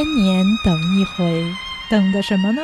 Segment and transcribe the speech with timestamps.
[0.00, 1.44] 千年等一回，
[1.90, 2.62] 等的什么呢？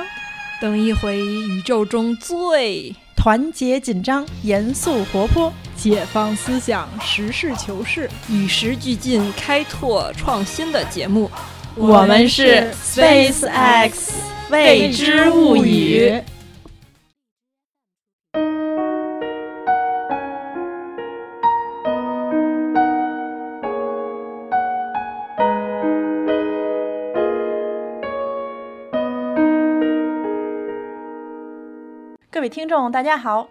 [0.58, 11.30] 等一回宇宙中最团结紧张、严肃活泼、解放思想、实事求是、与时俱进、开拓创新的节目。
[11.74, 14.14] 我们是 Space X
[14.48, 16.18] 未知物语。
[32.46, 33.48] 位听众，大家好。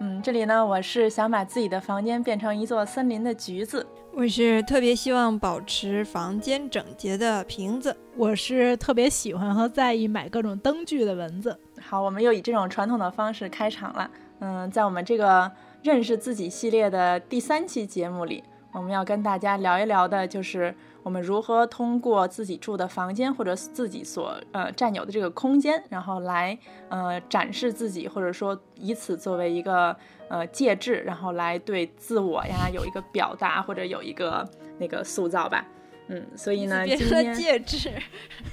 [0.00, 3.86] 嗯，这里呢，我是想把自己的房间变成一座森林的橘子。
[4.12, 7.96] 我是特别希望保持房间整洁的瓶子。
[8.16, 11.56] 我是特别喜欢和在意买各种灯具的蚊子。
[11.80, 14.10] 好，我们又以这种传统的方式开场了。
[14.40, 15.48] 嗯，在我们这个
[15.84, 20.74] 认识自己系列的第三期节目里，我们要跟大家聊一聊的就是。
[21.02, 26.56] 我们如何通过自己住的房间或者自己所呃占有的这个空间，然后来
[26.88, 29.96] 呃展示自己，或者说以此作为一个
[30.28, 35.66] 呃介质，然后来对自我呀有一个表达或者有一个那个塑造吧。
[36.08, 37.90] 嗯，所以呢，今天戒指，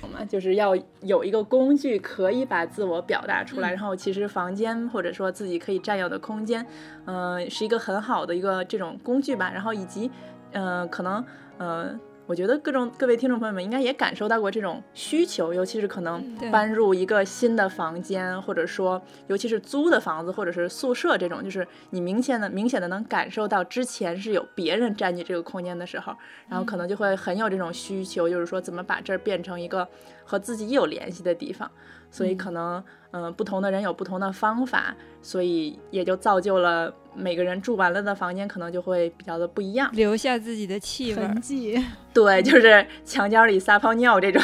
[0.02, 3.70] 我们就是要有一个工具可以把自我表达出来。
[3.70, 6.66] 然后其实房间或者说自己可以占有的空间，
[7.05, 9.52] 嗯，是一个很好的一个这种工具吧。
[9.52, 10.09] 然后以及
[10.53, 11.23] 嗯，可能
[11.59, 12.00] 嗯。
[12.30, 26.13] 我觉得各种各位听众朋友们应该也感受到过这种需求，尤其是可能搬入一个新的房间，或者说尤其是租的房子或者是宿舍这种，就是你明显的明显的能感受到之前是有别人占据这个空间的时候，
[26.47, 29.88] 然后可能就会很有这种需求，就是说怎么把这儿变成一个
[30.23, 31.71] 和自己有联系的地方。
[32.11, 41.83] 所以可能，嗯，不同的人有不同的方法，所以也就造就了每个人住完了的房间可能就会比较的不一样，留下自己的气味痕迹。
[42.13, 44.42] 对，就是墙角里撒泡尿这种。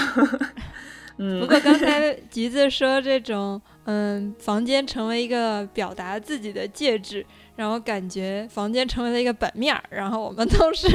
[1.18, 1.40] 嗯。
[1.40, 7.26] 不过刚才 橘子说这种，嗯，房间成为一个表达自己的介质，
[7.56, 10.88] 然后感觉房间成为了一个版面儿，然后我们都是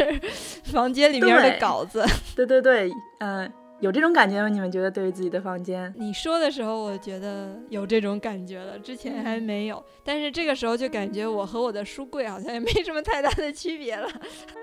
[0.65, 2.05] 房间里面的稿子。
[2.37, 3.51] 对对对，嗯。
[3.81, 4.49] 有这种感觉吗？
[4.49, 5.93] 你们觉得对于自己的房间？
[5.97, 9.83] 你说的时候，我觉得有这种感觉了，之前还没有。
[10.05, 14.07] 但是这个时候就感觉我和我的书柜好像也没什么太大的区别了。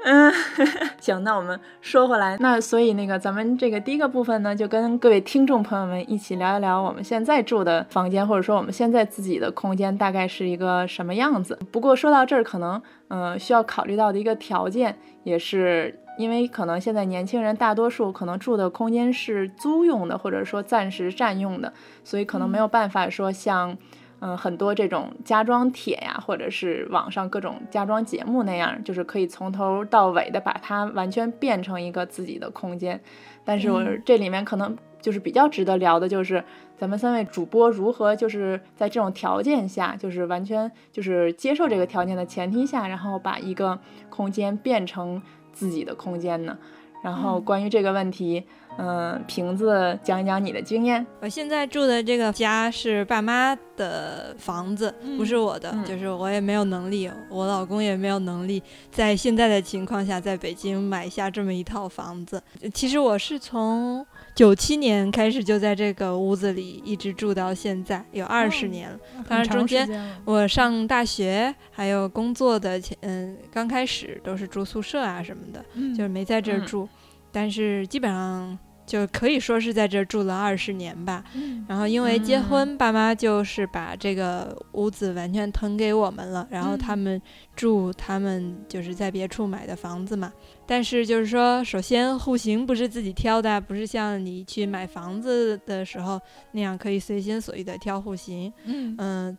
[0.06, 0.32] 嗯，
[1.02, 11.58] 行，那我们说回来，那所以那个咱们这个第一个部分呢，就跟各位听众朋友们一起聊一聊我们现在住的房间，或者说我们现在自己的空间大概是一个什么样子。
[11.72, 16.00] 不过说到这儿，可能嗯需要考虑到的一个条件也是。
[16.18, 21.72] 因为可能现在年轻人大多数可能住的空间是租用的，或者说暂时占用的，
[22.04, 23.78] 所以可能没有办法说像，
[24.20, 33.00] 嗯，很多这种家装帖呀，或者是网上各种家装节目那样，就是可以从头到尾的把它完全变成一个自己的空间。
[33.46, 36.44] 但是我这里面可能就是比较值得聊的，就是
[36.76, 43.80] 咱们三位主播如何就是在这种条件下，就是完全就是接受这个条件的前提下，然后把一个
[44.10, 45.22] 空间变成。
[45.58, 46.56] 自己的空间呢？
[47.04, 48.44] 然后关于这个问题，
[48.78, 51.06] 嗯，瓶子讲一讲你的经验。
[51.22, 62.42] 我现在住的这个家是爸妈的房子，不是我的，就是我也没有能力，我老公也没有能力，在现在的情况下，在北京买下这么一套房子。
[62.74, 64.06] 其实我是从
[64.38, 69.00] 九七年开始就在这个屋子里一直住到现在，有二十年了。
[69.28, 75.66] 当然中间我上大学还有工作的前，嗯，刚开始都是住宿舍啊什么的，
[75.96, 76.88] 就是没在这儿住。
[77.32, 78.56] 但是基本上
[78.88, 81.24] 就可以说是在这住了二十年吧。
[81.68, 87.22] 然后因为结婚，爸妈就是把这个屋子完全腾给我们了，然后他们
[87.56, 90.34] 住他们就是在别处买的房子嘛。
[90.66, 96.20] 但是就是说，首先户型不是自己挑的，不是像你去买房子的时候
[96.54, 98.52] 那样可以随心所欲的挑户型。
[98.66, 99.38] 嗯，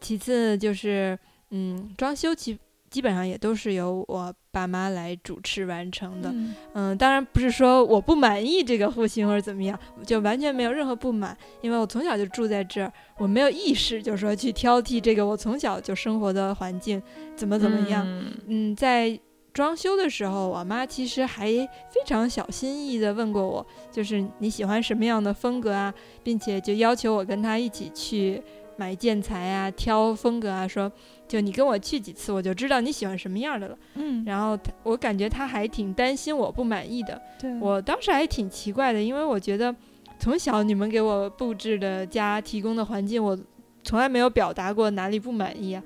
[0.00, 1.18] 其次就是
[1.50, 2.58] 嗯，装修其。
[2.92, 6.30] 基本上也都是由我爸妈来主持完成的，
[6.74, 17.02] 嗯，当然不是说我不满意这个户型或者怎么样，就完全没有任何不满，因为我从小就住在这儿，我没有意识就是说去挑剔这个我从小就生活的环境
[17.34, 18.06] 怎么怎么样，
[18.46, 19.18] 嗯，在
[19.54, 25.92] 装修的时候，我妈其实还非常小心翼翼地问过我，就是你喜欢什么样的风格啊，
[26.22, 28.42] 并且就要求我跟她一起去
[28.76, 30.92] 买建材啊，挑风格啊，说。
[31.32, 33.78] 就你跟我去几次，我就知道你喜欢什么样的了。
[33.94, 37.18] 嗯，然后他，我感觉他还挺担心我不满意的。
[37.40, 39.74] 对我当时还挺奇怪的，因为我觉得
[40.18, 43.38] 从小你们给我布置的家提供的环境，我
[43.82, 45.82] 从来没有表达过哪里不满意啊。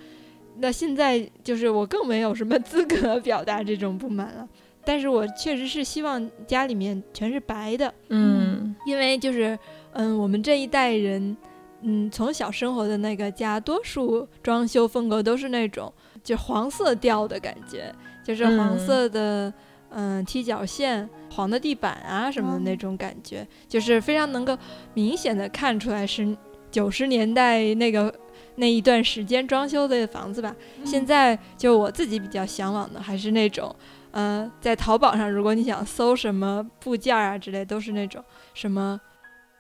[0.58, 4.49] 那现在就是我更没有什么 资格表达这种不满了。
[4.84, 9.56] 但是我确实是希望家里面全是白的，嗯因为就是
[9.92, 11.37] 嗯，我们这一代人，
[11.82, 15.93] 嗯，从小生活的那个家，多数装修风格都是那种
[16.23, 17.94] 就黄色调的感觉，
[18.25, 19.52] 就是黄嗯色的。
[19.88, 24.58] 嗯，踢脚线、黄的地板啊什么的哦那种感觉，就是非常能够
[24.94, 26.37] 明显的看出来是
[26.70, 28.12] 九十年代那个
[28.56, 30.55] 那一段时间装修的房子吧。
[30.84, 33.75] 现在就我自己比较向往的还是那种，
[34.11, 39.00] 呃，在淘宝上，如果你想搜什么部件啊之类，都是那种什么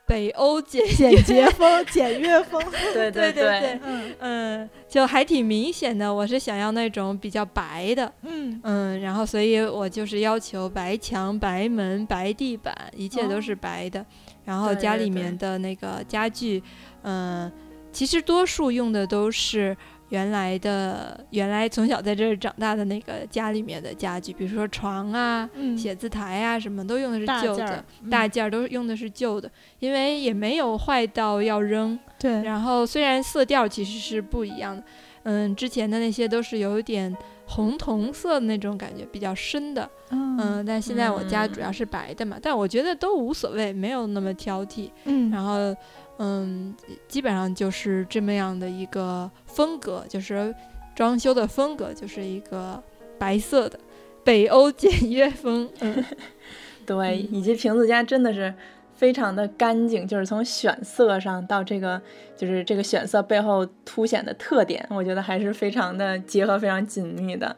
[0.06, 2.62] 北欧简 简洁风、简约风，
[2.94, 6.12] 对对对对，嗯嗯，就还挺明显的。
[6.12, 14.04] 我是想要那种比较白的，嗯嗯，然后所以我就是要求白墙、白门、白地板，一切都是白的。
[14.44, 16.62] 然后家里面的那个家具，
[17.02, 17.50] 嗯，
[17.90, 19.76] 其实多数用的都是
[20.10, 29.50] 原来的，原来从小在这儿长大的那个家里面的家具，比如说床啊、嗯，写字台啊，什么都用的是旧的大件儿，，都用的是旧的，
[29.80, 31.98] 因为也没有坏到要扔。
[32.18, 34.82] 对，然后虽然色调其实是不一样的，
[35.24, 37.14] 嗯，之前的那些都是有一点
[37.46, 44.90] 红铜色的那种感觉，比较深的，嗯嗯，但现在我家嗯主要是白的嘛，但我觉得都无所谓，没有那么挑剔。
[45.04, 45.76] 嗯，然后，
[46.18, 46.74] 嗯，
[47.08, 50.54] 基本上就是这么样的一个风格，就是
[50.94, 52.82] 装修的风格就是一个
[53.18, 53.78] 白色的
[54.24, 56.04] 北欧简约风，嗯，
[56.86, 58.54] 对，嗯以及瓶子家真的是
[58.94, 62.00] 非常的干净，就是从选色上到这个，
[62.36, 67.56] 就是这个选色背后凸显的特点，我觉得还是非常的结合非常紧密的。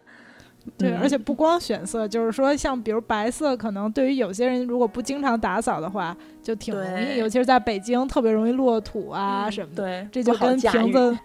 [0.76, 9.82] 对，嗯而且不光选色，就是说像比如白色，可能对于有些人如果不经常打扫的话，就挺容易，尤其是在北京特别容易落土啊嗯什么的。
[9.85, 11.19] 对，这就跟瓶子，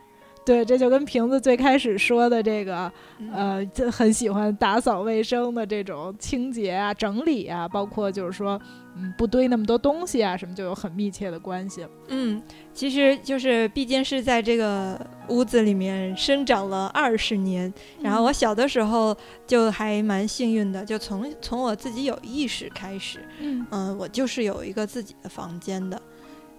[0.46, 3.32] 对，这就跟瓶子最开始说的这个，嗯。
[3.34, 8.60] 呃，就很喜欢打扫卫生的这种清洁啊、整理啊，包括就是说，
[8.96, 11.88] 嗯，不堆那么多东西啊，什么就有很密切的关系。
[12.10, 12.42] 嗯，
[12.74, 15.00] 其实就是毕竟是在这个
[15.30, 19.16] 屋子里面生长了二十年，然后我小的时候
[19.48, 23.66] 就还蛮幸运的，就从从我自己有意识开始，嗯。
[23.72, 26.02] 嗯，我就是有一个自己的房间的，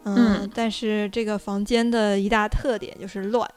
[0.04, 0.50] 嗯，嗯。
[0.54, 3.48] 但是这个房间的一大特点就是乱，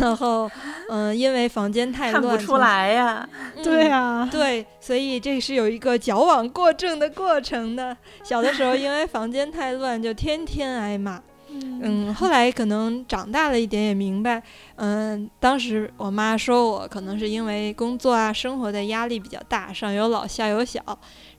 [0.00, 0.50] 然后
[0.88, 3.28] 嗯，因为房间太看乱，不出来呀。
[3.54, 7.96] 从，对呀啊，对，所以这是有一个矫枉过正的过程的。
[8.22, 11.20] 小的时候因为房间太乱，就天天挨骂。
[11.50, 14.42] 嗯，后来可能长大了一点，也明白，
[14.76, 20.80] 嗯，当时我妈说我可能是因为工作啊、生活的压力比较大，上有老下有小，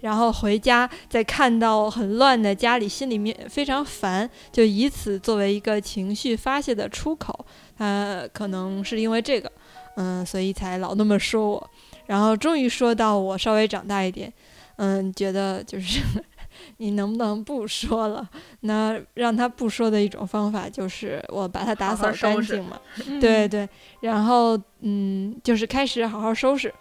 [0.02, 7.46] 然后回家再看到很乱的家里，心里面非常烦，就以此作为一个情绪发泄的出口。
[7.80, 9.50] 她可能是因为这个，
[9.96, 11.70] 嗯，所以才老那么说我。
[12.08, 14.32] 然后终于说到我稍微长大一点，
[14.76, 16.02] 嗯，觉得就是
[16.78, 18.28] 你能不能不说了？
[18.62, 23.70] 那让他不说的一种方法就是我把它打扫干净嘛，嗯对对，
[24.02, 26.74] 然后嗯，就是开始好好收拾。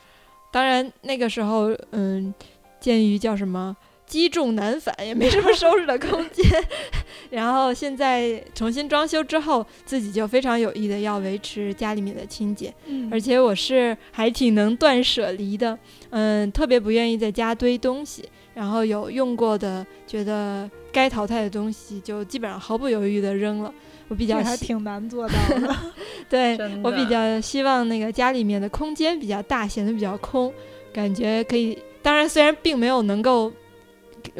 [0.51, 2.35] 当然那个时候，嗯，
[2.81, 3.77] 鉴于叫什么
[4.09, 6.45] 积重难返，也没什么收拾的空间。
[7.31, 15.79] 然后现在重新装修之后，自己就非常有意的要维持家里面的清洁，嗯而且我是还挺能断舍离的，
[16.11, 23.73] 嗯，特别不愿意在家堆东西，然后有用过的，觉得该淘汰的东西就基本上毫不犹豫的扔了。
[24.09, 25.77] 我比较还挺难做到的。
[26.31, 30.51] 对真我比较希望那个家里面的空间比较大，显得比较空，
[30.95, 31.77] 感觉可以。
[32.01, 33.53] 当然，虽然并没有能够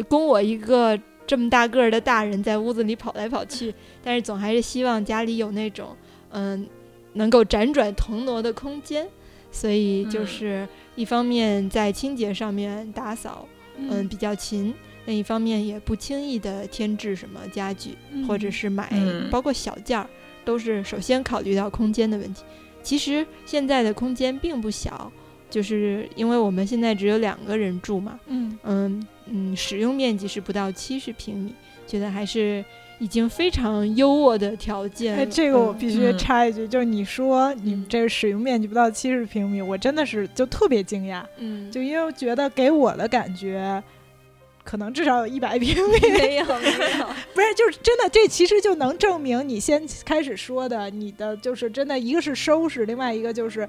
[0.09, 5.97] 供我一个这么大个儿的大人在屋子里跑来跑去， 但是总还是希望家里有那种
[6.31, 6.67] 嗯
[7.15, 9.07] 能够辗转腾挪的空间。
[9.51, 14.75] 所以就嗯是一方面在清洁上面打扫，嗯比较勤，
[15.07, 17.93] 另一方面也不轻易的添置什么家具。
[18.27, 20.07] 或者是买，嗯包括小件儿，
[20.45, 22.43] 都是首先考虑到空间的问题。
[22.83, 25.11] 其实现在的空间并不小，
[25.49, 31.55] 就是因为我们现在只有两个人住嘛，嗯嗯嗯，使用面积是不到七十平米，
[31.87, 32.65] 觉得还是
[32.99, 35.23] 已经非常优渥的条件了。
[35.23, 36.05] 哎，这个我嗯必须。
[36.05, 43.83] 嗯插一句，就是你说你这使用面积不到七十平米，我真的是就特别惊讶，嗯，就因为我觉得给我的感觉，
[44.65, 53.69] 可能至少有一百平米，没有没有， 不是，就是真的，这其实就能证明你先开始说的，你的就是真的，一个是收拾，另外一个就是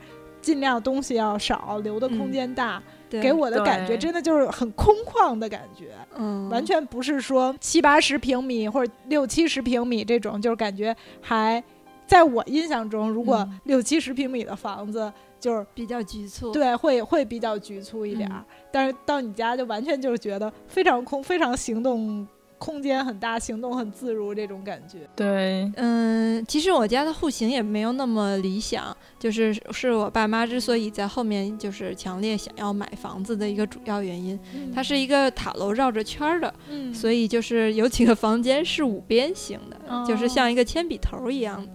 [0.50, 2.82] 尽量东西要少，留的空嗯间大。
[3.08, 11.64] 对给我的感觉真的就是很空旷的感觉，嗯完全不是说七八十平米或者六七十平米这种，就是感觉还
[12.08, 16.52] 在我印象中，如果嗯六七十平米的房子，就是比较局促。
[16.52, 22.28] 对会会比较局促一点儿，嗯但是到你家就完全就是觉得非常空，非常行动
[22.60, 25.00] 空间很大，行动很自如这种感觉。
[25.16, 34.38] 对，嗯，其实我家的户型也没有那么理想，就是是我爸妈之所以在后面就是强烈想要买房子的一个主要原因。
[34.76, 41.72] 它是一个塔楼绕着圈儿的，嗯，所以就是有几个房间是五边形的，就是哦像一个铅笔头一样的。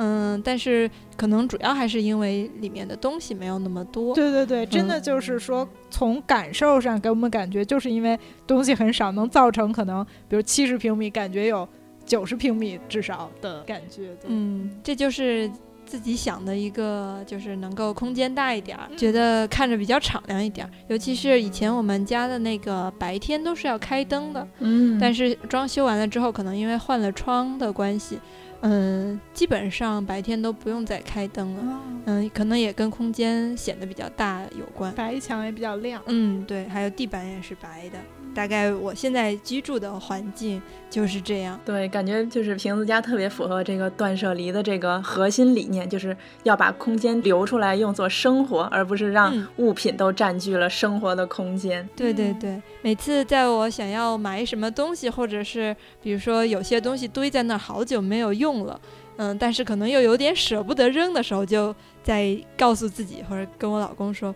[0.00, 4.14] 嗯，但是可能主要还是因为里面的东西没有那么多。
[4.14, 11.68] 对对对，真嗯的就是说，从感受上给我们感觉，就是因为东西很少，能造成可能比如七十平米，感觉有
[12.06, 14.16] 九十平米至少的感觉。
[14.26, 15.50] 嗯，这就是
[15.84, 20.70] 自己想的一个，就是能够空间大一点觉得看着比较敞亮一点儿。
[20.88, 28.18] 尤其是以前我们家的那个白天都是要开灯的，嗯，但是装修完了之后，可能因为换了窗的关系，
[28.60, 31.62] 嗯，基本上白天都不用再开灯了。
[31.62, 34.92] 哦嗯，可能也跟空间显得比较大有关。
[34.94, 36.02] 白墙也比较亮。
[36.06, 37.98] 嗯，对，还有地板也是白的。
[38.34, 41.58] 大概我现在居住的环境就是这样。
[41.64, 51.82] 对，感觉就是瓶子家特别符合这个断舍离的这个核心理念，就是要把空间留出来用作生活，而不是让嗯物品都占据了生活的空间。
[51.82, 58.80] 嗯对对对，每次在我想要买什么东西，或者是比如说有些东西堆在那儿好久没有用了，
[59.16, 64.34] 嗯，但是可能又有点舍不得扔的时候，就在告诉自己或者跟我老公说，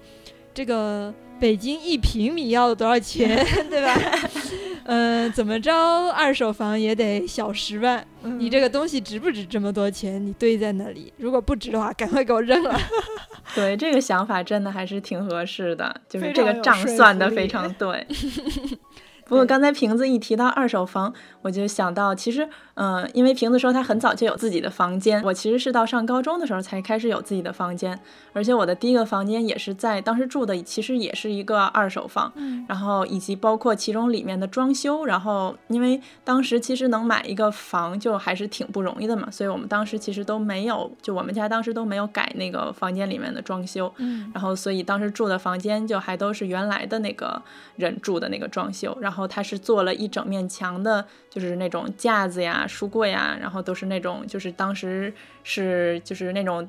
[0.53, 3.93] 这个北京一平米要多少钱， 对吧？
[4.85, 5.75] 嗯， 怎么着，
[6.11, 10.25] 二手房也得小十万，嗯你这个东西值不值这么多钱？
[10.25, 12.79] 你堆在那里，如果不值的话，赶快给我扔了。
[13.57, 18.07] 对，这个想法真的还是挺合适的，就是这个账算的非常对。
[19.25, 27.99] 不过刚才瓶子一提到二手房，我就想到，其实，嗯、因为瓶子说他很早就有自己的房间，我其实是到上高中的时候才开始有自己的房间，
[28.33, 32.65] 而且我的第一个房间也是在当时住的，其实也是一个二手房，嗯。
[32.69, 44.31] 然后以及包括其中里面的装修，然后因为当时其实能买一个房就还是挺不容易的嘛，所以我们当时其实都没有，就我们家当时都没有改那个房间里面的装修，嗯。
[44.35, 47.41] 然后所以当时住的房间就还都是原来的那个
[47.77, 56.69] 人住的那个装修，然后他是做了一整面墙的，就是那种架子呀、书柜啊，然后都是那种就是当时是就是那种。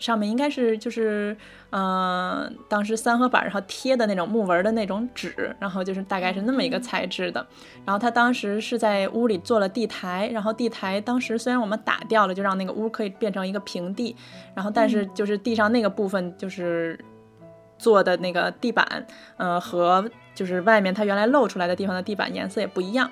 [0.00, 1.34] 上面应该是就是，
[1.70, 7.46] 嗯、当时三合板，然后贴的那种木纹的那种纸，然后就是大概是那么一个材质的。
[7.86, 14.16] 然后他当时是在屋里做了地台，然后地台当时虽然我们打掉了，就让那个屋可以变成一个平地，
[14.52, 16.98] 然后但是就是地上那个部分就是
[17.78, 19.06] 做的那个地板，
[19.36, 20.04] 呃，和
[20.34, 23.08] 就是外面它原来露出来的地方的地板颜色也不一样。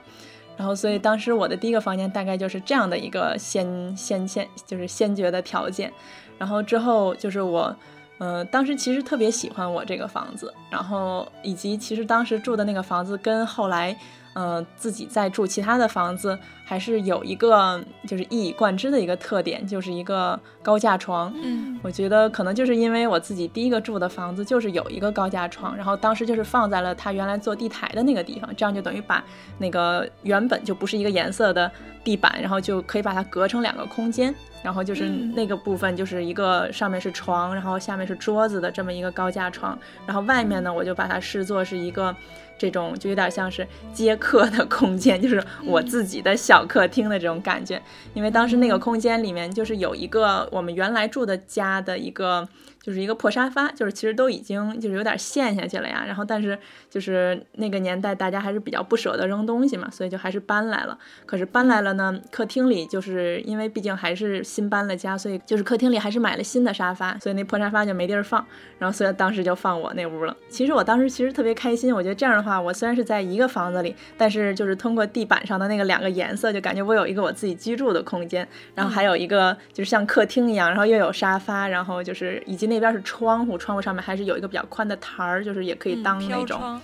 [0.56, 5.92] 然后，所以当时我的第一个房间大概就是这样的一个先先先就是先决的条件。
[6.38, 7.74] 然后之后就是我，
[8.18, 13.96] 嗯，当时其实特别喜欢我这个房子，然后以及其实当时住的那个房子跟后来，
[14.34, 21.32] 呃，自己在住其他的房子还是有一个就是一以贯之的一个特点，就是一个高架床。
[21.42, 29.22] 嗯我觉得可能就是因为我自己第一个住的房子就是有一个高架床，然后当时就是放在了它原来做地台的那个地方，这样就等于把
[29.58, 31.70] 那个原本就不是一个颜色的
[32.02, 42.14] 地板，然后就可以把它隔成两个空间，然后就是嗯那个部分就是一个上面是床，然后下面是桌子的这么一个高架床，然后外面呢我就把它视作是一个。
[42.62, 47.82] 这种就有点像是接客的空间，就是我自己的小客厅的这种感觉。
[48.14, 52.48] 因为当时那个空间里面就是有一个我们原来住的家的一个，
[52.82, 56.02] 就是一个破沙发，就是其实都已经就是有点陷下去了呀。
[56.04, 56.58] 然后但是
[56.90, 60.98] 就是那个年代大家还是比较不舍得扔东西嘛，所以就还是搬来了。
[61.24, 68.44] 可是搬来了呢，客厅里就是因为毕竟还是新搬了家，所以就是客厅里还是买了新的沙发，所以那破沙发就没地儿放。
[68.78, 70.36] 然后所以当时就放我那屋了。
[70.48, 86.58] 其实我当时其实特别开心，我觉得这样的话，我虽然是在一个房子里，但是就是通过地板上的那个两个颜色，就感觉我有一个我自己居住的空间，然后还有一个就是像客厅一样，然后又有沙发，然后就是以及那边是窗户，窗户上面还是有一个比较宽的台儿，就是也可以嗯当那种。
[86.62, 86.80] 嗯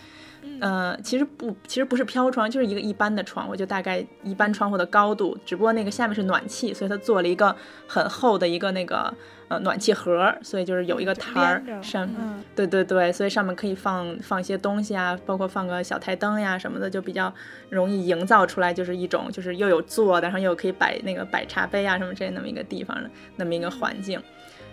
[0.60, 7.54] 呃，其实不，其实不是飘窗，就是一个一般的窗户，就大概一般窗户的高度，只不过那个下面是暖气，所以它做了一个
[7.88, 9.12] 很厚的一个那个
[9.48, 17.32] 呃暖气盒儿，所以就是有一个台儿上，嗯对对对，所以上面可以放放一些东西啊，包括放个小台灯呀什么的，就比较
[17.68, 24.22] 容易营造出来，就是一种就是又有坐的，然后又可以摆那个摆茶杯啊什么这那么一个地方的那么一个环境。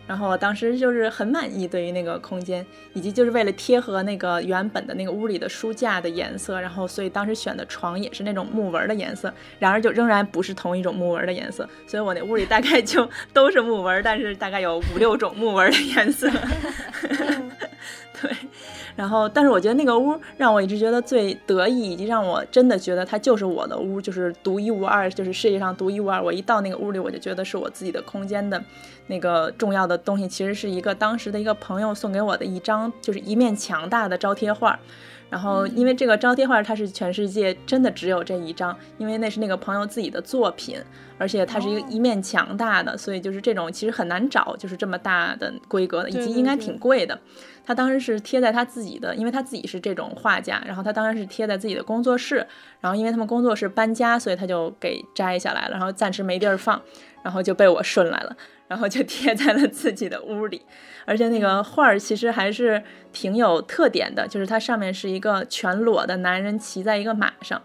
[0.08, 9.34] 然后我当时就是很满意对于那个空间，以及就是为了贴合那个原本的那个屋里的书架的颜色，然后所以当时选的床也是那种木纹的颜色。
[9.58, 16.30] 然而就仍然不是同一种木纹的颜色，所以我那屋里大概就 都是木纹，但是大概有五六种木纹的颜色。
[18.22, 18.32] 对。
[18.96, 26.24] 然后，但是我觉得那个屋让我一直觉得最得意，以及让我真的觉得它就是我的屋，就是独一无二，就是世界上独一无二。
[26.24, 28.64] 我一到那个屋里，我就觉得是我自己的空间的
[29.08, 34.80] 那个重要的东西，其实是一个当时的一个朋友送给我的一张，就是一面墙大的招贴画。
[35.28, 40.78] 然后，因为这个招贴画它是全世界真的只有这一张，因为那是那个朋友自己的作品，
[41.18, 47.20] 而且它是一个一面墙大的，所以就是这种其实很难找，就是这么大的规格的，以及应该挺贵的。
[47.66, 52.46] 他当时是贴在他自己的，因为他自己是这种画家，然后他当然是贴在自己的工作室，
[52.80, 56.80] 然后因为他们工作室搬家，所以他就给摘下来了，然后暂时没地儿放，
[57.26, 58.38] 然后就被我顺来了，
[58.70, 60.62] 然后就贴在了自己的屋里，
[61.06, 67.60] 而且那个画儿其实还是挺有特点的，就是它上面是一个全裸的男人骑在一个马上。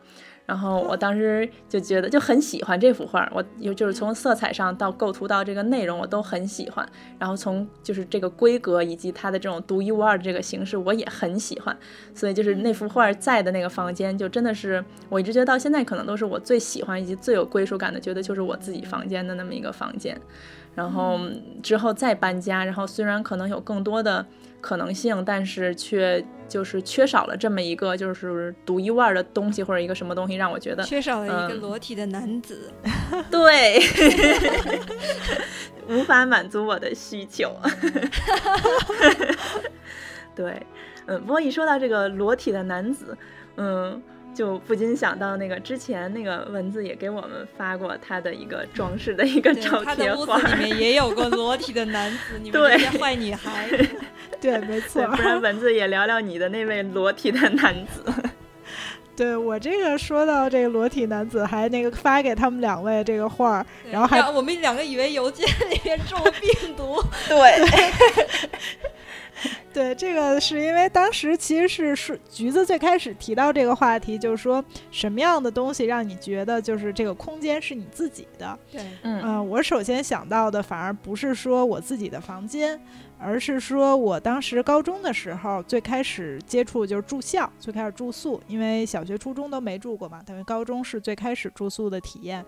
[0.51, 6.85] 然后我当时就觉得就很喜欢这幅画，我有就是从色彩上到构图到这个内容我都很喜欢，
[7.21, 11.79] 然后从就是这个规格以及它的这种独一无二的这个形式我也很喜欢，
[12.13, 20.21] 所以就是那幅画在的那个房间就真的是我一直觉得到现在可能都是我最喜欢以及最有归属感的，觉得就是我自己房间的那么一个房间。
[20.75, 21.21] 然后
[21.63, 24.27] 之后再搬家，然后虽然可能有更多的
[24.61, 32.73] 可能性，但是却就是缺少了这么一个就是独一无二的东西或者一个什么东西，让我觉得缺少了一个裸体的男子
[33.31, 33.81] 对，
[35.89, 37.55] 无法满足我的需求。
[40.35, 40.61] 对，
[41.07, 43.17] 嗯，不过一说到这个裸体的男子，
[43.57, 44.01] 嗯。
[44.35, 53.69] 就不禁想到那个之前那个蚊子也给我们发过他的一个装饰的一个照片画，里面也有个裸体的男子， 你们这些坏女孩。
[54.41, 55.07] 对，没错。
[55.09, 58.05] 不然蚊子也聊聊你的那位裸体的男子。
[59.17, 67.03] 对我这个说到这个裸体男子，还那个发给他们两位这个画，然后还我们两个以为邮件里面中了病毒。
[67.29, 67.37] 对。
[69.73, 78.59] 对，这个是因为当时其实是是橘子最开始提到这个话题，就是说什么样的东西让你觉得就是这个空间是你自己的。
[78.71, 82.79] 对，嗯，我首先想到的反而不是说我自己的房间，
[83.19, 92.45] 而是说我当时高中的时候最开始接触就是住校，最开始住宿，因为小学、初中都没住过嘛，等于高中是最开始住宿的体验。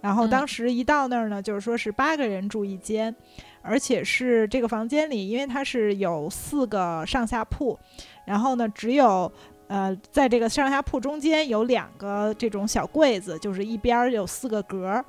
[0.00, 3.14] 然后当时一到那儿呢，就是说是八个人住一间。
[3.64, 7.78] 而且是这个房间里，因为它是有四个上下铺，
[8.26, 9.32] 然后呢，只有
[9.68, 15.04] 呃，在这个上下铺中间有两个这种小柜子，就是一边有四个格儿，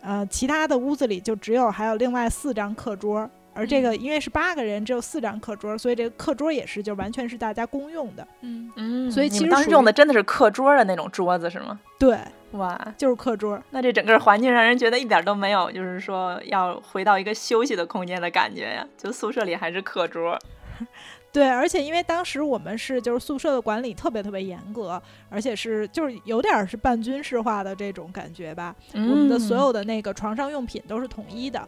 [0.00, 8.26] 呃，其他的屋子里就只有还有另外四张课桌，而这个因为是八个人，只有四张课桌，所以这个课桌也是就完全是大家公用的。
[8.40, 11.78] 嗯嗯，所以其实当时用的真的是课桌的那种桌子是吗？
[11.98, 12.18] 对。
[12.52, 18.86] 哇，就是课桌，那这整个环境让人觉得一点都没有，就是说要回到一个休息的空间的感觉呀。
[18.96, 20.38] 就宿舍里还是课桌，
[21.32, 28.76] 对，而且因为当时我们是就是宿舍的管理特别特别严格，而且是就是有点是半军事化的这种感觉吧。
[28.92, 31.66] 我们的所有的那个床上用品都是统一的，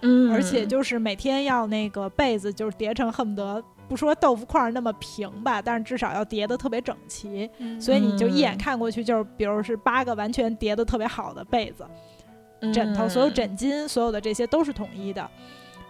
[0.00, 3.62] 嗯，而且就是每天要那个被子就是叠成恨不得。
[3.88, 7.48] 不说豆腐块那么平吧，但是至少要叠的特别整齐，
[7.80, 11.86] 所以你就一眼看过去就是，比如是八个完全叠的特别好的被子、
[12.72, 15.28] 枕头，所有枕巾，所有的这些都是统一的，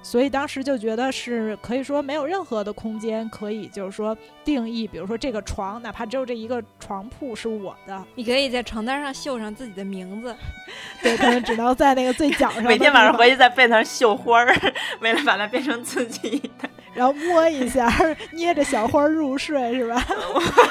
[0.03, 10.35] 所以当时就觉得是可以说没有任何的空间可以就是说定义，比如说这个床，哪怕只有这一个床铺是我的，你可以在床单上绣上自己的名字，
[11.03, 14.55] 对，可能只能在那个最角上，每天晚上回去在被子上绣花儿，
[15.01, 16.69] 为了把它变成自己的。
[16.97, 17.93] 然后摸一下，
[18.33, 20.03] 捏着小花入睡是吧？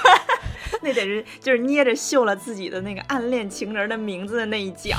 [0.82, 4.98] 那得是就是捏着绣了自己的那个暗恋情人的名字的那一角。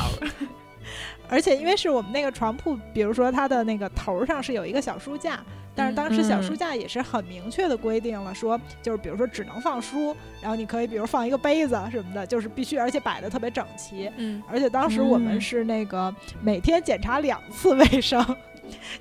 [1.28, 5.40] 而且因为是我们那个床铺，比如说它的那个头上是有一个小书架，
[5.74, 14.08] 但是当时小书架也是很明确的规定了，说就是比如说只能放书，然后你可以比如放一个杯子什么的，就是必须而且摆的特别整齐。
[14.16, 18.24] 嗯，而且当时我们是那个每天检查两次卫生。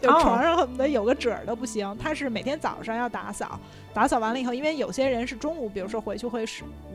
[0.01, 3.59] 就床上恨不得有个褶儿都不行，他是每天早上要打扫，
[3.93, 6.43] 打扫完了以后，因为有些人是中午，比如说回去会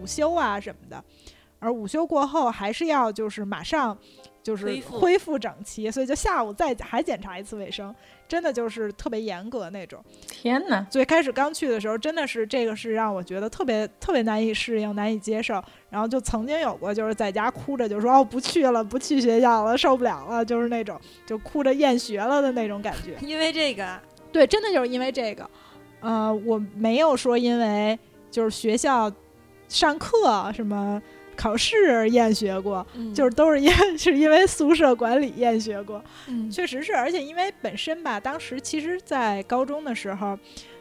[0.01, 1.03] 午休啊什么的，
[1.59, 3.97] 而午休过后还是要就是马上
[4.43, 7.95] 就是恢复整齐，所以就下午再还检查一次卫生，
[8.27, 10.03] 真的就是特别严格那种。
[10.29, 10.81] 天哪！
[10.91, 15.63] 最开始刚去的时候，真的是这个是让我觉得特别特别难以适应、难以接受。
[15.91, 23.17] 然后就曾经有过，就是在家哭着就说哦不去了，不去学校了，受不了了，就是那种就哭着厌学了的那种感觉。
[23.27, 25.51] 因为这个啊，对，真的就是因为这个，
[26.01, 27.99] 呃，我没有说因为
[28.31, 29.11] 就是学校
[29.69, 31.03] 上课什么
[31.41, 36.05] 考试厌学过，嗯就是都是因 是因为宿舍管理厌学过。
[36.29, 40.39] 嗯确实是，而且因为本身吧，当时其实，在高中的时候，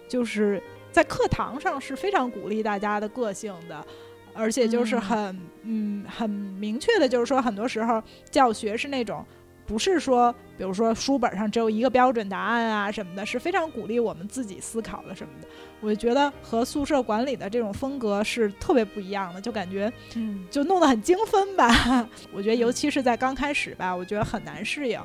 [0.08, 3.86] 就是在课堂上是非常鼓励大家的个性的，
[4.34, 9.26] 而且就是嗯很嗯很明确的，就是说很多时候教学是那种。
[9.70, 15.48] 不是说，比如说书本上只有一个标准答案啊什么的，是非常鼓励我们自己思考的什么的。
[15.80, 21.70] 我就觉得和宿舍管理的这种风格是特别不一样的，就感觉嗯就弄得很精分吧。
[22.34, 25.00] 我觉得尤其是在刚开始吧，我觉得很难适应。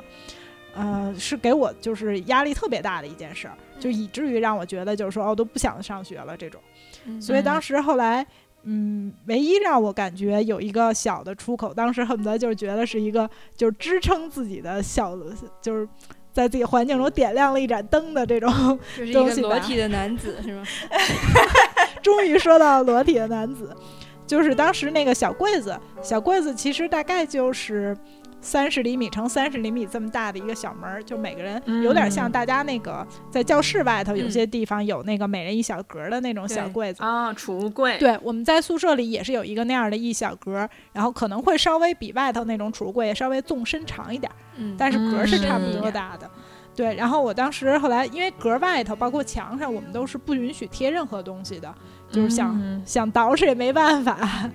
[0.75, 6.59] 呃，是给我就是压力特别大的一件事儿，就以至于让我觉得就是说哦都不想上学了这种。
[7.05, 8.27] 嗯所以当时后来，
[8.65, 15.17] 嗯，唯一让我感觉有一个小的出口，当时恨不得就是觉得是一个就是支撑自己的小，
[15.61, 15.89] 就是
[16.33, 18.51] 在自己环境中点亮了一盏灯的这种。
[18.97, 20.65] 就是一个东西裸体的男子是吗？
[22.03, 23.75] 终于说到裸体的男子，
[24.27, 27.97] 就是当时那个小柜子，小柜子其实大概就是
[28.45, 37.03] 三十厘米乘三十厘米这么大的一个小门儿，就每个人有点像嗯大家那个在教室外头有嗯些地方有那个每人一小格儿的那种小柜子。
[37.03, 37.97] 啊，储物柜。
[37.99, 44.31] 对，我们在宿舍里也是有一个那样的一小格儿，然后可能会稍微比外头那种储物柜稍微纵深长一点
[44.77, 46.31] 但是格儿是差不嗯多大的。
[46.77, 51.73] 对，然后我当时后来因为格儿外头包括墙上，我们都是不允许贴任何东西的，
[52.11, 54.51] 就是想、嗯想捯饬也没办法。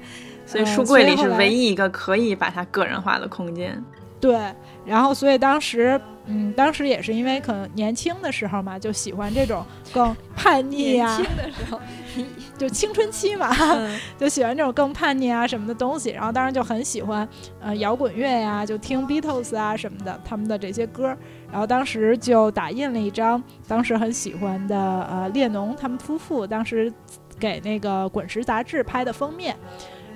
[0.49, 3.81] 所以呃书柜里是唯一一个可以把它个人化的空间。
[4.19, 4.37] 对，
[4.85, 11.79] 然后所以当时，嗯，当时也是因为可能年轻的时候嘛，就喜欢这种更叛逆年、轻的时候，
[12.57, 16.09] 就青春期嘛，嗯就喜欢这种更叛逆啊什么的东西。
[16.09, 17.25] 然后当时就很喜欢，
[17.61, 21.15] 呃，摇滚乐呀、就听 Beatles 啊什么的，他们的这些歌。
[21.49, 26.91] 然后当时就打印了一张当时很喜欢的呃列侬他们夫妇当时
[27.39, 29.55] 给那个《滚石》杂志拍的封面。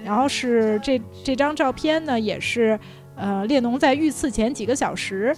[0.04, 2.80] 然后是这这张照片呢，也是
[3.16, 5.36] 呃列侬在遇刺前几个小时。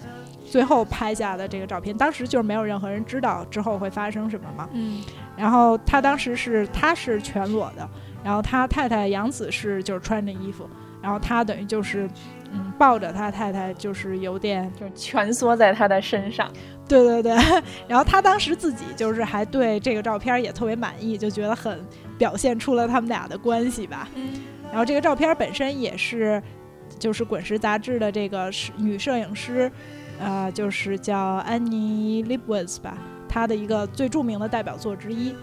[0.48, 4.70] 最后拍下的这个照片，当时就是没有任何人知道之后会发生什么嘛。
[4.74, 5.04] 嗯
[5.36, 7.90] 然后他当时是他是全裸的，
[8.24, 10.70] 然后他太太杨子是就是穿着衣服，
[11.02, 12.08] 然后他等于就是
[12.54, 16.50] 嗯抱着他太太，就是有点就是蜷缩在他的身上。
[16.88, 17.36] 对 对对，
[17.90, 21.84] 然后他当时自己就是还对这个照片也特别满意，就觉得很
[22.20, 24.08] 表现出了他们俩的关系吧。
[24.16, 24.30] 嗯
[24.76, 26.44] 然后这个照片本身也是
[27.00, 29.72] 就是《滚石》杂志的这个是女摄影师，
[30.20, 35.34] 呃，就是叫安妮·利布斯吧，她的一个最著名的代表作之一。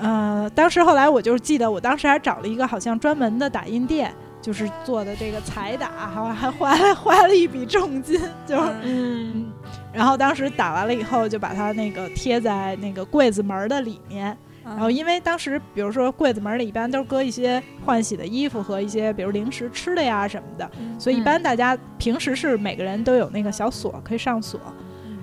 [0.00, 9.46] 呃，当时后来我就是记得，我当时还找了一个好像专门的打印店，就是做的这个彩打，还还花了花了一笔重金，就是嗯，
[9.92, 14.36] 然后当时打完了以后，就把它那个贴在那个柜子门的里面。
[14.64, 24.58] 然后因为当时，比如说柜子门里一般都是搁一些换洗的衣服和一些比如零食吃的呀什么的，嗯所以一般大家平时是每个人都有那个小锁可以上锁。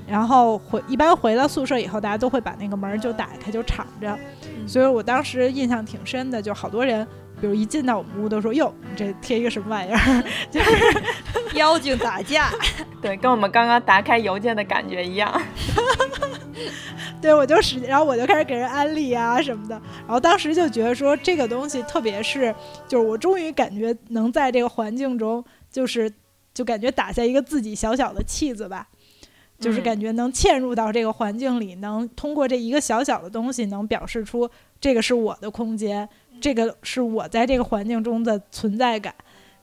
[0.08, 7.08] 然后回一般回到宿舍以后，大家都会把那个门就打开就敞着，嗯所以我当时印象挺深的，就好多人，
[7.39, 10.71] 比如一进到我们屋都说：“哟，你这贴一个什么玩意儿？” 就是
[11.58, 12.49] 妖精打架，
[13.01, 15.32] 对，跟我们刚刚打开邮件的感觉一样。
[17.21, 22.54] 对，我就使，然后我就开始给人安利啊什么的，然后当时就觉得说这个东西，特别是
[22.88, 26.12] 就是我终于感觉能在这个环境中，就是
[26.54, 28.88] 就感觉打下一个自己小小的气子吧，
[29.60, 29.84] 就是嗯。
[29.84, 36.08] 感觉能嵌入到这个环境里，能通过这一个小小的东西，能表示出这个是我的空间，
[36.39, 39.13] 这个是我在这个环境中的存在感，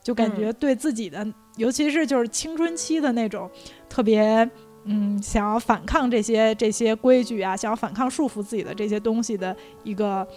[0.01, 3.49] 就感觉对自己的，尤其是就是青春期的那种
[3.89, 4.49] 特别。
[4.91, 10.27] 嗯，想要反抗这些这些规矩啊，想要反抗束缚自己的这些东西的一个，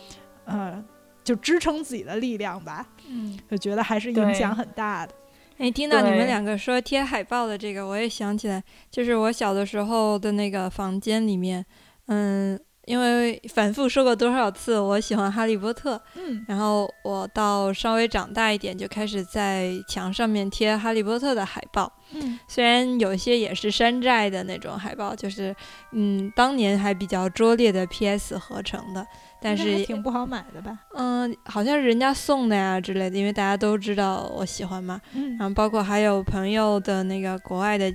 [0.45, 0.85] 呃，
[1.25, 3.38] 就支撑自己的力量吧，嗯。
[3.49, 5.15] 我觉得还是影响很大的。
[5.59, 11.65] 哎，听到你们两个说贴海报的这个，我也想起来，就是我小的时候的那个房间里面，
[12.07, 25.55] 嗯，因为反复说过多少次我喜欢哈利波特，嗯，然后我到稍微长大一点就开始在墙上面贴哈利波特的海报，嗯，虽然有些也是山寨的那种海报，就是
[25.92, 29.07] 嗯当年还比较拙劣的 PS 合成的，
[29.40, 30.77] 但是挺不好买的吧？
[30.95, 35.37] 嗯好像是人家送的呀之类的，因为大家都知道我喜欢嘛，嗯。
[35.38, 37.92] 然后包括还有朋友的那个国外的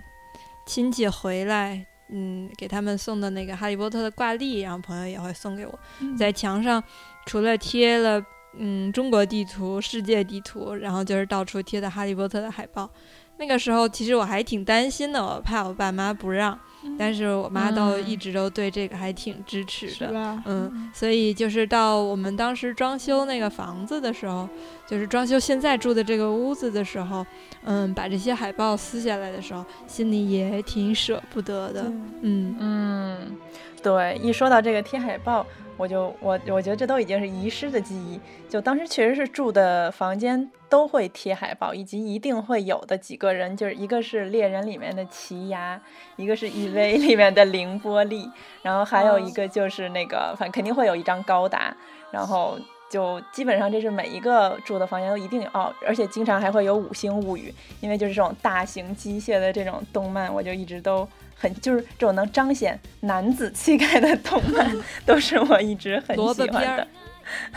[0.65, 5.79] 亲戚回来，嗯，给他们送的那个哈利波特的挂历，然后朋友也会送给我。
[5.99, 6.81] 嗯在墙上
[7.25, 8.23] 除了贴了
[8.57, 12.89] 嗯中国地图、世界地图，然后就是到处贴的哈利波特的海报。
[13.37, 16.59] 那个时候其实我还挺担心的，我怕我爸妈不让，
[16.97, 19.91] 但是我妈都嗯一直都对这个还挺支持的。
[19.93, 20.43] 是吧？
[20.45, 24.47] 嗯，所以就是到我们当时装修那个房子的时候，
[24.87, 27.25] 就是装修现在住的这个屋子的时候，
[27.63, 31.83] 嗯，把这些海报撕下来的时候，心里也挺舍不得的。
[32.21, 33.37] 嗯嗯，
[33.81, 35.45] 对，一说到这个贴海报，
[35.77, 38.19] 我就我我觉得这都已经是遗失的记忆。
[38.49, 45.79] 就当时确实是住的房间都会贴海报，以及一定会有的几个人，就是一个是猎人里面的奇牙，
[46.15, 48.29] 一个是 EV 里面的凌波丽，
[48.61, 51.75] 然后还有一个就是那个，反正肯定会有一张高达，
[52.11, 52.59] 然后。
[52.89, 57.49] 就基本上这是每一个住的房间都一定有哦，而且经常还会有《五星物语》，
[57.81, 61.05] 因为就是这种大型机械的这种动漫，我就一直都
[61.37, 64.69] 很就是这种能彰显男子气概的动漫，
[65.05, 66.87] 都是我一直很喜欢的。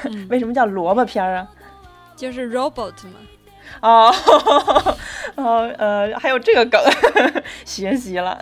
[0.05, 1.49] 嗯为什么叫萝卜片儿啊？
[2.17, 3.15] 就是 robot 嘛。
[3.83, 4.13] 哦
[5.37, 6.81] 哦呃，还有这个梗，
[7.65, 8.37] 学习了。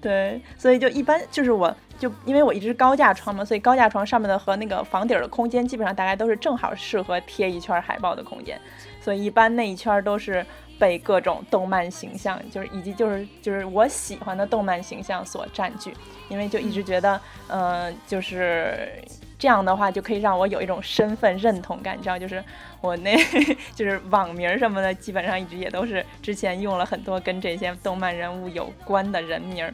[0.00, 8.58] 对，所以就一般就是我就因为我一直是高架床嘛，所以高架床上面的和那个房顶儿的空间基本上大概都是正好适合贴一圈儿海报的空间，
[9.00, 10.44] 所以一般那一圈都是
[10.78, 15.94] 被各种动漫形象，就是以及就是就是我喜欢的动漫形象所占据，
[16.28, 19.02] 因为就一直觉得，呃，就是
[19.38, 22.42] 这样的话就可以让我有一种身份认同感，你知道，就是
[22.80, 23.16] 我那
[23.76, 29.70] 就是网名什么的，基本上一直也都是之前用了很多跟这些动漫人物有关的人名。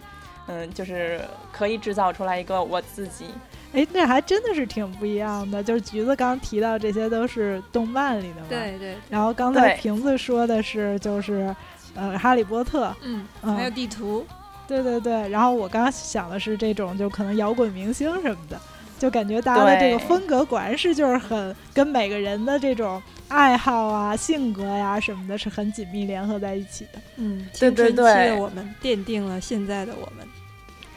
[0.48, 1.20] 嗯，就是
[1.52, 3.26] 可以制造出来一个我自己，
[3.72, 5.62] 哎，那还真的是挺不一样的。
[5.62, 8.46] 就是橘子刚刚提到这些都是动漫里的嘛，。
[8.48, 11.54] 对对，然后刚才瓶子说的是就是，
[11.94, 14.24] 呃，哈利波特，嗯，嗯还有地图。
[14.68, 15.28] 对对对。
[15.28, 18.60] 然后我刚刚想的是这种，就可能摇滚明星什么的，
[18.98, 27.00] 就感觉大家的这个风格果然是就是很跟每个人的这种爱好啊、性格呀、什么的，是很紧密联合在一起的。
[27.16, 30.26] 嗯，对对青春期的对我们奠定了现在的我们。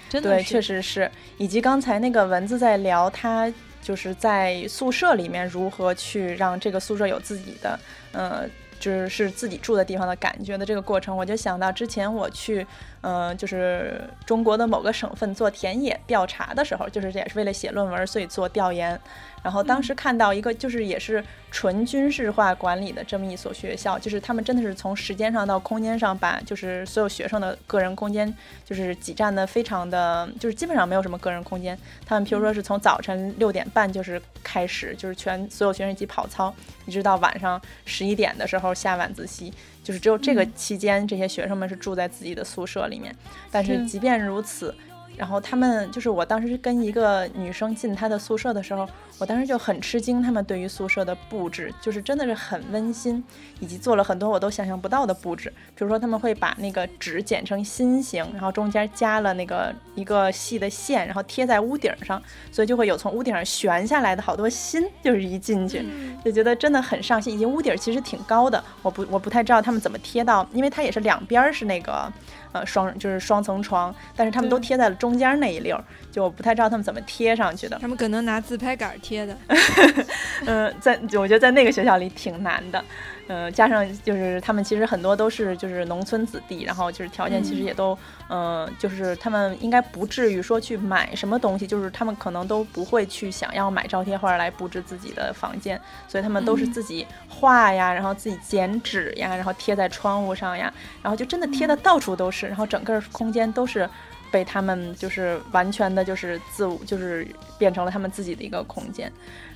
[0.10, 1.10] 真的是确实是。
[1.38, 7.80] 以及刚才那个蚊子在聊，他就是在宿舍里面如何去让这个宿舍有自己的，
[8.12, 8.46] 呃，
[8.80, 12.66] 就是是自己住的地方的感觉的这个过程，我就想到之前我去，
[13.02, 19.00] 呃，就是中国的某个省份做田野调查的时候，就是也是为了写论文，所以做调研。
[19.44, 28.32] 然后当时看到一个，就是也是纯军事化管理的这么一所学校，就是他们真的是从时间上到空间上，把就是所有学生的个人空间
[28.66, 31.78] 就是挤占的非常的，就是基本上没有什么个人空间。
[32.06, 36.54] 他们譬如说是从早晨六点半就是开始，就是全所有学生一起跑操，
[36.86, 43.16] 一直到晚上十一点的时候下晚自习，就是只有这个期间，这些学生们是住在自己的宿舍里面。
[43.50, 44.74] 但是是即便如此，
[45.20, 53.22] 然后他们就是我当时跟一个女生进她的宿舍的时候，我当时就很吃惊，他们对于宿舍的布置就是真的是很温馨，
[53.60, 55.54] 以及做了很多我都想象不到的布置。
[55.76, 65.86] 比如说他们会把那个纸剪成心形，然后中间加了那个一个细的线，然后贴在屋顶上，所以就会有从屋顶上悬下来的好多心，就是一进去
[66.24, 67.36] 就觉得真的很上心。
[67.36, 72.10] 以及屋顶其实挺高的，我不我不太知道他们怎么贴到，因为它也是两边儿是那个。
[72.52, 77.78] 呃，双就是双层床，但是他们都贴在了中间那一溜儿，就我不太知道他们怎么贴上去的。
[77.80, 79.38] 他们可能拿自拍杆儿贴的。
[80.46, 82.84] 嗯，在我觉得在那个学校里挺难的，
[83.32, 103.90] 嗯、加上就是他们其实很多都是就是农村子弟，然后就是条件其实也都，嗯、就是他们应该不至于说去买什么东西，就是他们可能都不会去想要买招贴画来布置自己的房间，所以他们都是嗯自己画呀，然后自己剪纸呀，然后贴在窗户上呀，然后就真的贴的到处都是，然后整个空间都是。
[104.32, 109.12] 被他们就是完全的，就是自我，就是变成了他们自己的一个空间。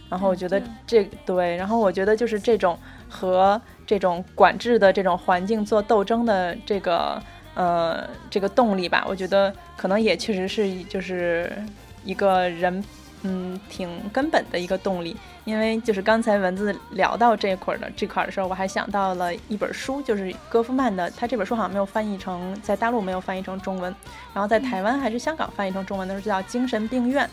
[0.09, 2.75] 然后我觉得嗯这对，然后我觉得就是这种
[3.13, 7.21] 和这种管制的这种环境做斗争的这个
[7.53, 11.51] 呃这个动力吧，我觉得可能也确实是就是
[12.03, 12.83] 一个人
[13.21, 15.15] 嗯挺根本的一个动力。
[15.45, 23.93] 因为就是刚才文字聊到这块儿的这块儿的时候，我还想到了一本书，就是戈夫曼的，他这本书好像没有翻译成，在大陆没有翻译成中文，
[24.33, 27.25] 然后在台湾还是香港翻译成中文的时候叫《精神病院》，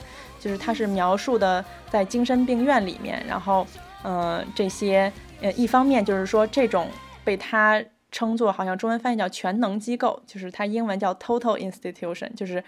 [0.42, 3.64] 就是它是描述的在精神病院里面，然后
[4.02, 6.88] 呃这些呃一方面就是说这种
[7.24, 7.83] 被他。
[8.12, 12.61] 称作好像中文翻译叫全能机构，就是它英文叫 total institution，就是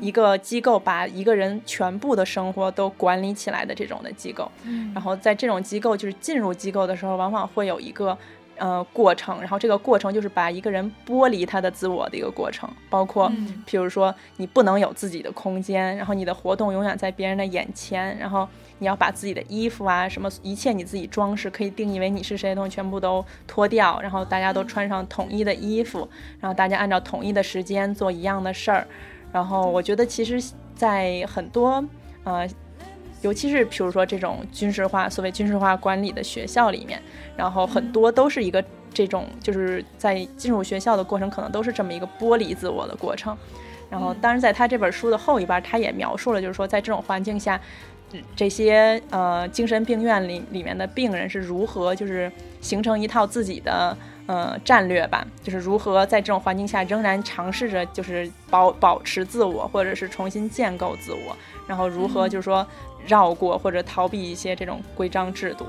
[0.00, 4.50] 一个机构把一个人全部的生活都管理起来的这种的机构。
[4.92, 8.18] 然后在这种机构就是进入机构的时候，往往会有一个
[8.58, 13.30] 呃过程，然后这个过程就是把一个人剥离他的自我的一个过程，包括
[13.66, 18.48] 譬如说你不能有自己的空间，然后你的活动永远在别人的眼前，然后。
[18.80, 28.86] 你要把自己的衣服啊，什么一切你自己装饰可以定义为你是谁的东西全部都脱掉，然后大家都穿上统一的衣服，然后大家按照统一的时间做一样的事儿。
[29.32, 30.40] 然后我觉得其实，
[30.76, 31.84] 在很多
[32.22, 32.48] 呃，
[33.22, 37.00] 尤其是比如说这种军事化、所谓军事化管理的学校里面，
[37.36, 43.36] 然后很多都是一个这种就是在进入学校的过程，可能都是这么一个剥离自我的过程。
[43.90, 47.60] 然后，当然在他这本书的后一半，他也描述了，就是说在这种环境下。
[48.34, 61.36] 这些呃精神病院里里面的病人是如何就是形成一套自己的呃战略吧，就是如何在这种环境下仍然尝试着就是保保持自我，或者是重新建构自我，
[61.68, 62.66] 然后如何就是说
[63.06, 65.64] 绕过或者逃避一些这种规章制度。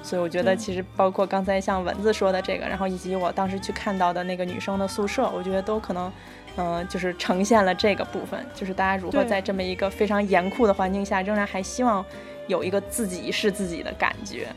[0.00, 6.12] 所以我觉得其实包括刚才像蚊子说的这个，然后以及我当时去看到的那个女生的宿舍，我觉得都可能。
[6.60, 12.04] 嗯，就是呈现了这个部分，就是大家如何在这么一个非常严酷的环境下，仍然还希望
[12.48, 14.48] 有一个自己是自己的感觉。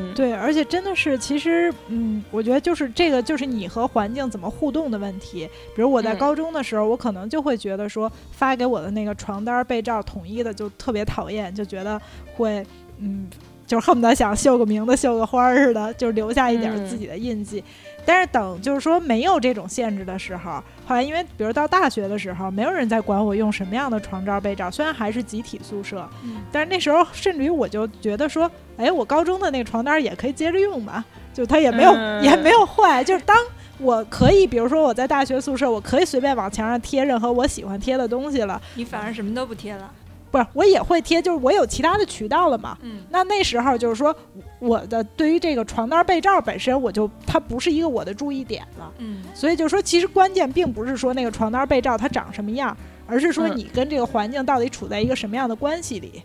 [0.00, 5.48] 嗯，对，而且真的是，其实，嗯，我觉得就是这个，就是你和环境怎么互动的问题。
[5.74, 12.00] 比如我在高中的时候，我可能就会觉得说，发给我的那个床单被罩统一的就特别讨厌，就觉得
[12.34, 12.66] 会，
[12.98, 13.28] 嗯，
[13.70, 17.62] 就是恨不得想绣个名字、绣个花儿似的，就留下一点自己的印记。
[18.04, 26.04] 但是等就是说没有这种限制的时候，后来因为比如到大学的时候，没有人在管我用什么样的床罩被罩，虽然还是集体宿舍，
[26.50, 33.36] 但是那时候甚至于我就觉得说，哎，我高中的那个床单也可以接着用嘛，就它也没有 也没有坏，就是当
[33.78, 39.88] 我可以，比如说我在大学宿舍，我可以随便往墙上贴任何我喜欢贴的东西了，你反而什么都不贴了。
[40.30, 42.78] 不是，我也会贴，就是我有其他的渠道了嘛。
[42.82, 44.14] 嗯，那那时候就是说，
[44.60, 48.92] 我的对于这个床单被罩本身，我就它不是一个我的注意点了。
[48.98, 56.22] 嗯，所以就是说，其实关键并不是说那个床单被罩它长什么样，而是说你跟这个环境到底处在一个什么样的关系里。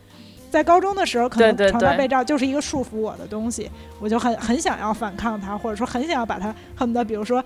[0.51, 7.43] 在高中的时候，可能床单被罩就是一个束缚我的东西，我就很很想要反抗它，或者说很想要把它恨不得，比如说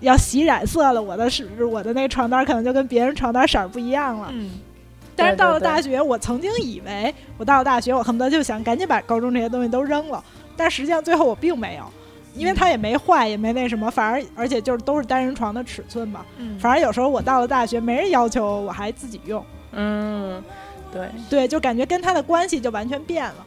[0.00, 4.28] 要洗染色了，我的是我的那个床单可能就跟别人床单色儿不一样了。
[4.32, 4.52] 嗯。
[5.16, 10.22] 但是到了大学，我曾经以为我到了大学，我恨不得就想赶紧把高中这些东西都扔了。
[10.56, 11.84] 但实际上最后我并没有，
[12.34, 16.24] 因为它也没坏，也没那什么，反而而且就是都是单人床的尺寸嘛。
[16.38, 16.58] 嗯。
[16.58, 19.44] 反而有时候我到了大学，没人要求我还自己用。
[19.72, 20.42] 嗯，
[20.92, 23.46] 对对，就感觉跟它的关系就完全变了。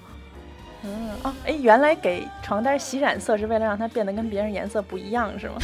[0.87, 5.55] 嗯哦，哎，原来给床单洗染色是为了让它变得跟别人颜色不一样，是吗？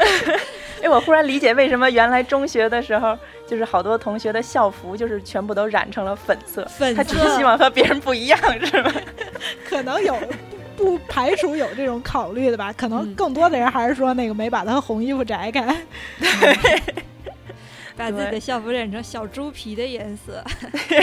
[0.82, 3.16] 哎，我忽然理解为什么原来中学的时候，
[3.46, 8.92] 就是好多同学的校服就是全部都染成了粉色，粉他只是希望和别人不一样，是吗？
[9.68, 10.16] 可能有，
[10.76, 12.72] 不排除有这种考虑的吧。
[12.72, 15.76] 可能更多的人还是说那个没把他红衣服摘开。
[17.96, 20.42] 把自己的校服染成小猪皮的颜色，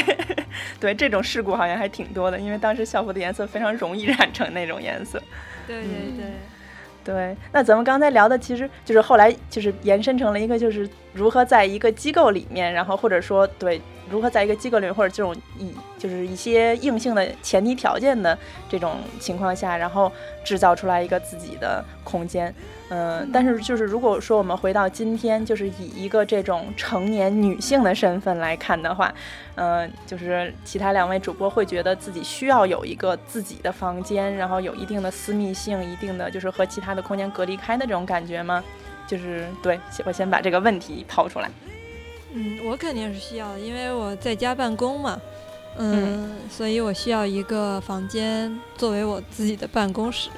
[0.80, 5.22] 对这种事故好像还挺多的，因为当时校服的颜色非常容易 染成那种颜色。
[5.66, 7.38] 对对对，对。
[7.54, 20.12] 那咱们刚才聊的其实就是后来就是延伸成了一个，就是如何在一个机构里面，然后或者说对如何在一个机构里或者这种以就是一些硬性的前提条件的这种情况下，然后
[20.44, 22.54] 制造出来一个自己的空间。
[22.94, 29.14] 嗯，但是就是如果说我们回到今天，就是以一个这种成年女性的身份来看的话，
[29.56, 38.62] 嗯，就是其他两位主播会觉得自己需要有一个自己的房间，然后有一定的私密性，一定的就是和其他的空间隔离开的这种感觉吗？
[39.08, 41.50] 就是对我先把这个问题抛出来。
[42.34, 45.18] 嗯，我肯定是需要的，因为我在家办公嘛，
[45.78, 50.30] 嗯，所以我需要一个房间作为我自己的办公室。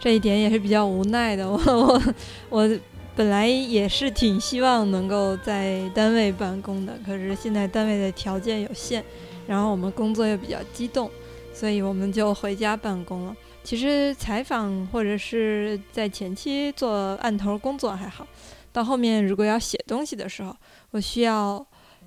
[0.00, 2.00] 这一点也是比较无奈的， 我我
[2.48, 2.78] 我
[3.14, 9.04] 本来也是挺希望能够在单位办公的，可是现在单位的条件有限，
[9.46, 11.10] 然后我们工作又比较激动，
[11.52, 13.36] 所以我们就回家办公了。
[13.62, 18.26] 其实采访或者是在前期做案头工作还好，
[18.72, 20.56] 到后面如果要写东西的时候，
[20.92, 21.62] 我需要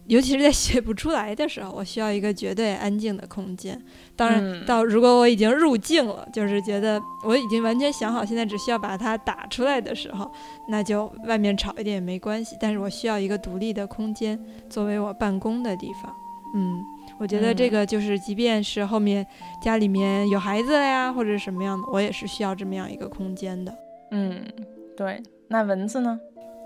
[0.08, 3.82] 尤其是在写不出来的时候，我需要一个绝对安静的空间。
[4.16, 10.32] 当然，嗯到如果我已经入境了，就是觉得我已经完全想好，现在只需要把它打出来的时候，
[10.68, 12.58] 那就外面吵一点也没关系。
[12.60, 14.40] 但是我需要一个独立的空间
[14.70, 16.14] 作为我办公的地方。
[16.56, 16.80] 嗯，
[17.18, 19.26] 我觉得这嗯个就是，即便是后面
[19.62, 23.74] 家里面有孩子了呀，或者什么样的，我也是需要这么样一个空间的。
[24.12, 24.44] 嗯，
[24.96, 25.22] 对。
[25.48, 26.20] 那蚊子呢？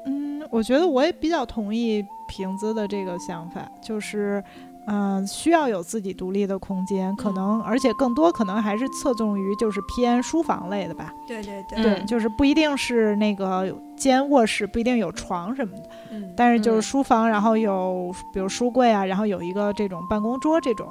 [0.05, 4.43] 嗯，我觉得我也比较同意瓶子的这个想法，就是，
[4.87, 11.13] 嗯、需要有自己独立的空间，可嗯能而且更多可能还是侧重于就是偏书房类的吧。
[11.27, 20.87] 对对嗯对，就是不一定是那个间卧室，不一定有床什么的，嗯，但是就是嗯书房，然后有比如书柜啊，然后有一个这种办公桌这种。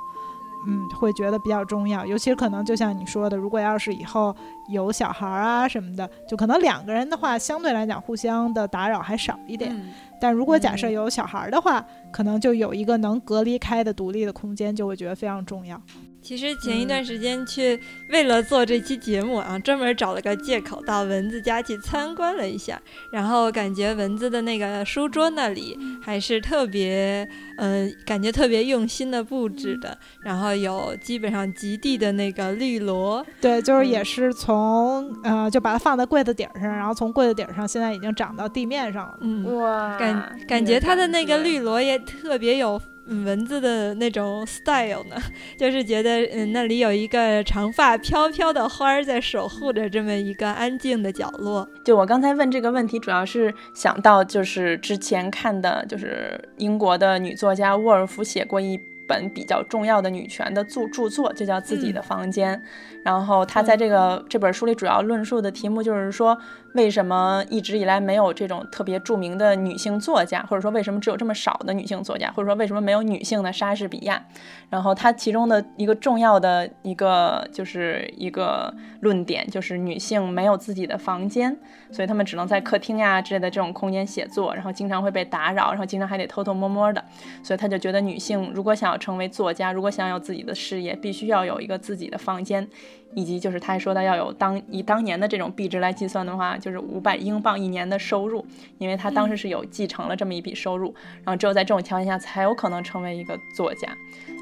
[0.66, 4.34] 嗯，会觉得比较重要，尤其是可能就像你说的，如果要是以后
[4.68, 9.72] 有小孩儿啊什么的，就可能两个人的话，相对来讲互相的打扰还少一点。
[9.74, 15.78] 嗯但如果假设嗯有小孩儿的话，可能就有一个能隔离开的独立的空间，就会觉得非常重要。
[16.26, 33.86] 其实前一段时间去为了做这期节目啊，专门找了个借口到蚊子家去参观了一下，然后感觉蚊子的那个书桌那里还是特别，嗯、感觉特别用心的布置的，然后有基本上极地的那个绿萝，对，就是嗯。
[33.86, 39.16] 也是从、呃，就把它放在柜子顶儿上，然后从柜子顶儿上现在已经长到地面上了。
[39.20, 45.16] 嗯，哇，感感觉它的那个绿萝也特别有嗯蚊子的那种 style 呢，
[45.56, 51.68] 就是觉得嗯那里有一个长发飘飘的花儿在守护着这么一个安静的角落。
[51.84, 58.78] 就我刚才问这个问题，主要是想到就是之前看的，就是英国的女作家沃尔夫写过一
[59.08, 62.56] 本比较重要的女权的著著作，就叫《自己的房间》。
[63.04, 66.36] 然后她在这个、这本书里主要论述的题目就是说，
[66.76, 74.24] 为什么一直以来没有这种特别著名的女性作家，或者说为什么只有这么少的女性作家，或者说为什么没有女性的莎士比亚？
[74.70, 81.56] 然后它其中的一个重要的一个就是一个论点，就是女性没有自己的房间。
[81.90, 87.02] 所以他们只能在客厅呀之类的这种空间写作，然后经常会被打扰，然后经常还得偷偷摸摸的。
[87.44, 92.68] 所以他就觉得女性如果想要成为作家，如果想要有自己的事业，必须要有一个自己的房间，
[93.16, 98.44] 以及就是他还说到要有当以当年的这种币值来计算的话，就是五百英镑一年的收入，
[98.76, 100.94] 因为他当时是有继承了这么一笔收入，
[101.24, 103.88] 然后只有在这种条件下才有可能成为一个作家。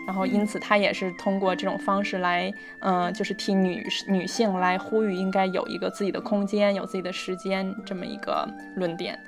[0.07, 8.47] 然后，因此他也是通过这种方式来，嗯、就是替女女性来呼吁，应该有一个自己的空间，有自己的时间这么一个
[8.77, 9.19] 论点。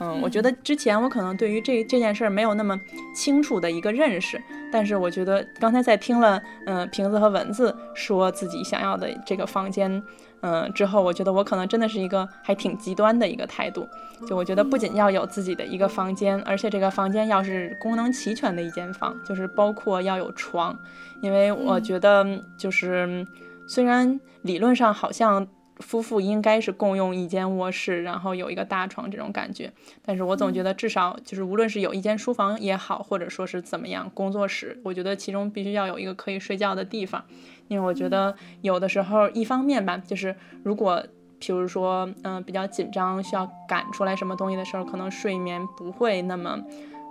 [0.00, 2.78] 嗯，我觉得之前我可能对于这这件事儿没有那么
[3.14, 4.42] 清楚的一个认识，
[4.72, 10.02] 但是我觉得刚才在听了，嗯、瓶子和蚊子说自己想要的这个房间，
[10.40, 13.86] 嗯、之后，我觉得我可能真的是一个还挺极端的一个态度。
[14.26, 20.76] 就我觉得不仅要有自己的一个房间，而且这个房间要是功能齐全的一间房，就是包括要有床，
[21.20, 22.26] 因为我觉得
[22.56, 23.24] 就是
[23.68, 25.46] 虽然理论上好像
[25.78, 29.72] 夫妇应该是共用一间卧室，然后有一个大床这种感觉，
[30.04, 37.24] 但是我总觉得至少就是无论是有一间书房也好，或者说是怎么样工作室，我觉得其中必须要有一个可以睡觉的地方，
[37.68, 41.04] 因为我觉得有的时候一方面吧，就是如果。
[41.46, 46.58] 比如说，嗯、比较紧张，需要赶出来什么东西的时候，可能睡眠不会那么，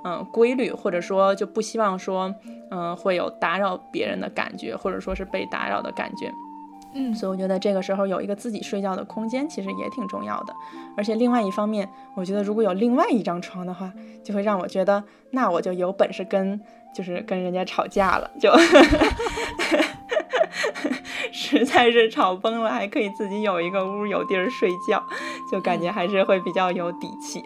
[0.06, 2.34] 嗯、规律，或者说就不希望说，
[2.72, 6.34] 嗯、会有打扰别人的感觉，或者说是被打扰的感觉。
[6.94, 10.54] 嗯所以我觉得这个时候有一个自己睡觉的空间，其实也挺重要的。
[10.96, 13.92] 而且另外一方面，我觉得如果有另外一张床的话，
[14.24, 16.60] 就会让我觉得，那我就有本事跟
[16.94, 18.52] 就是跟人家吵架了，就
[21.32, 25.04] 实在是吵崩了，还可以自己有一个屋有地儿睡觉，
[25.52, 27.44] 就感觉还是会比较有底气。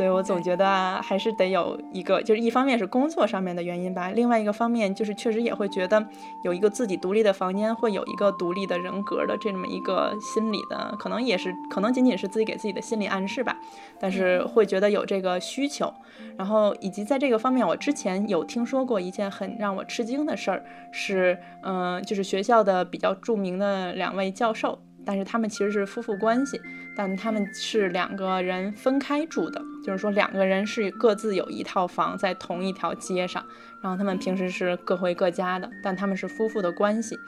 [0.00, 6.02] 所以我总觉得啊还是得有一个，就是一方面是工作上面的原因吧，另外一个方面就是确实也会觉得
[6.42, 13.54] 有一个自己独立的房间，会有一个独立的人格的这么一个心理的，可能也是可能仅仅是自己给自己的心理暗示吧，
[14.00, 15.92] 但是会觉得有这个需求。
[16.38, 24.78] 然后以及在这个方面，我之前有听说过一件很让我吃惊的事儿，是嗯、呃就是学校的比较著名的两位教授。
[25.02, 26.60] 但是他们其实是夫妇关系，
[27.02, 33.42] 但他们是两个人分开住的，就是说两个人是各自有一套房在同一条街上，
[33.80, 37.18] 然后他们平时是各回各家的，但他们是夫妇的关系。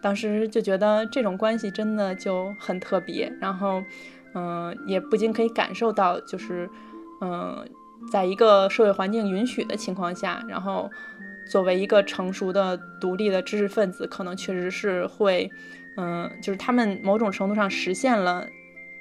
[0.00, 3.82] 当时就觉得这种关系真的就很特别，然后，
[4.32, 6.66] 嗯、也不禁可以感受到，就是，
[7.20, 7.68] 嗯、
[8.10, 10.90] 在一个社会环境允许的情况下，然后
[11.50, 15.50] 作为一个成熟的、独立的知识分子，可能确实是会，
[15.98, 18.46] 嗯、就是他们某种程度上实现了，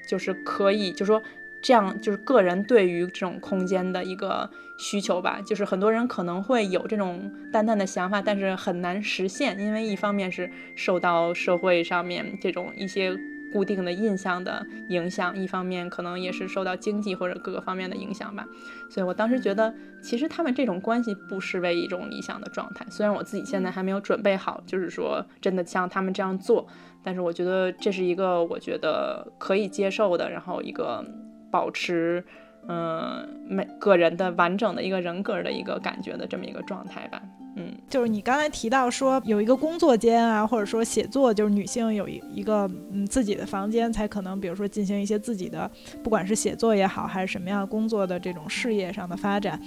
[0.08, 1.22] 就是可以，就是说
[1.62, 5.39] 这样就是个人对于这种空间的一个需求吧。
[5.45, 13.16] 就是很多人可能会有这种淡淡的想法，但是很难实现，因为一方面是受到社会上面这种一些。
[13.52, 18.45] 固定的印象的影响，一方面可能也是受到经济或者各个方面的影响吧。
[18.89, 22.86] 所以我当时觉得，其实他们这种关系不失为一种理想的状态。
[22.89, 26.68] 虽然我自己现在还没有准备好，就是说真的像他们这样做，
[27.04, 31.04] 但是我觉得这是一个我觉得可以接受的，然后一个
[31.52, 32.24] 保持
[32.68, 37.22] 嗯每个人的完整的一个人格的一个感觉的这么一个状态吧。
[37.55, 45.70] 嗯，就是你刚才提到说有一个工作间啊，或者说写作，就是女性有一一个嗯自己的房间，才可能比如说进行一些自己的，
[46.03, 49.59] 不管是写作也好，还是什么样工作的这种事业上的发展。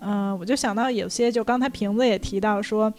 [0.00, 2.92] 嗯，我就想到有些，就刚才瓶子也提到说。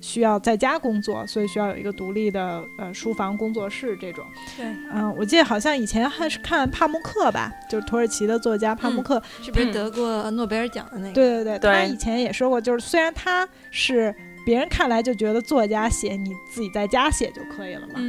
[0.00, 4.24] 需要在家工作，所以需要有一个独立的呃书房工作室这种。
[4.56, 11.12] 对，嗯，我记得好像以前还是看帕慕克吧，就是土耳其的作家帕慕克，是不是得过诺贝尔奖的那个？
[11.12, 14.14] 对对对，他以前也说过，就是虽然他是
[14.46, 18.00] 别人看来就觉得作家写你自己在家写就可以了嘛，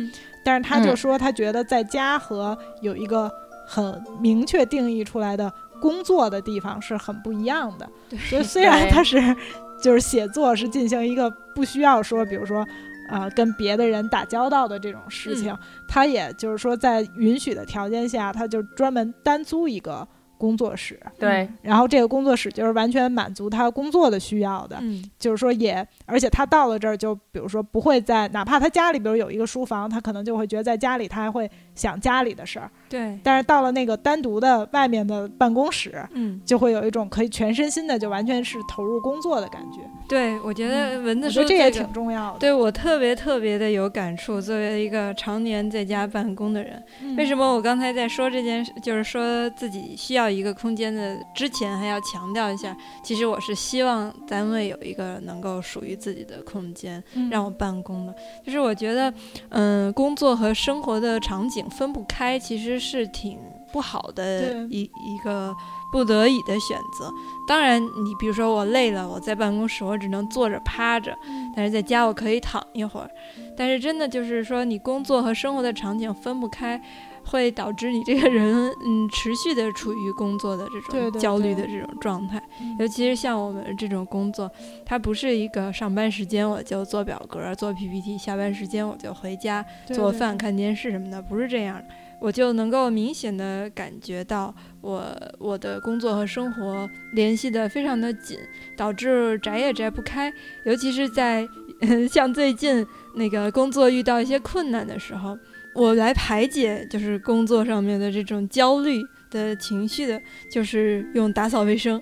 [0.45, 3.29] 但是他就说他觉得在家和有一个
[3.67, 7.89] 很明确定义出来的工作的地方是很不一样的。
[8.29, 9.35] 所以虽然他是。
[9.81, 12.65] 就是写作是进行一个不需要说，比如说，
[13.09, 15.57] 呃，跟别的人打交道的这种事情，
[15.87, 20.07] 他也就是说在允许的条件下，他就专门单租一个。
[20.41, 33.19] 工作室对，然后这个工作室就是完全满足他工作的需要的，嗯就是说也，而且他到了这儿就，比如说不会在，哪怕他家里比如有一个书房，他可能就会觉得在家里他还会想家里的事儿，对。
[33.21, 39.79] 但是到了那个单独的外面的办公室，嗯，就会有一种可以全身心的就完全是投入工作的感觉。
[40.09, 44.41] 对，我觉得文字说这也挺重要的，对我特别特别的有感触。
[44.41, 46.83] 作为一个常年在家办公的人，
[47.15, 50.30] 为什么我刚才在说这件事，就是说自己需要。
[50.31, 58.15] 一个空间的之前还要强调一下，其实我是希望单位有一个能够属于自己的空间让我办公的。
[58.45, 59.13] 就是我觉得，
[59.49, 63.37] 嗯，工作和生活的场景分不开，其实是挺
[63.71, 65.53] 不好的一一个
[65.91, 67.09] 不得已的选择。
[67.47, 71.17] 当然，你比如说我累了，我在办公室我只能坐着趴着，
[71.55, 73.09] 但是在家我可以躺一会儿。
[73.57, 76.81] 但是真的就是说，你工作和生活的场景分不开。
[77.23, 82.41] 会导致你这个人，嗯，持续的处于工作的这种焦虑的这种状态。
[82.79, 84.51] 尤其是像我们这种工作，
[84.85, 91.81] 它不是一个上班时间我就做表格、做 PPT，下班时间我就回家做饭、看电视什么的，不是这样。
[92.19, 98.37] 我就能够明显的感觉到，我我的工作和生活联系的非常的紧，
[98.77, 100.31] 导致摘也摘不开。
[100.65, 101.47] 尤其是在
[102.11, 105.35] 像最近那个工作遇到一些困难的时候。
[105.73, 112.01] 我来排解就是工作上面的这种焦虑的情绪的，就是用打扫卫生。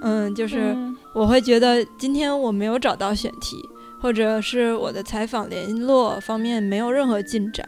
[0.00, 0.76] 嗯，就是
[1.14, 3.56] 我会觉得今天我没有找到选题，
[4.00, 7.66] 或者是我的采访联络方面没有任何进展。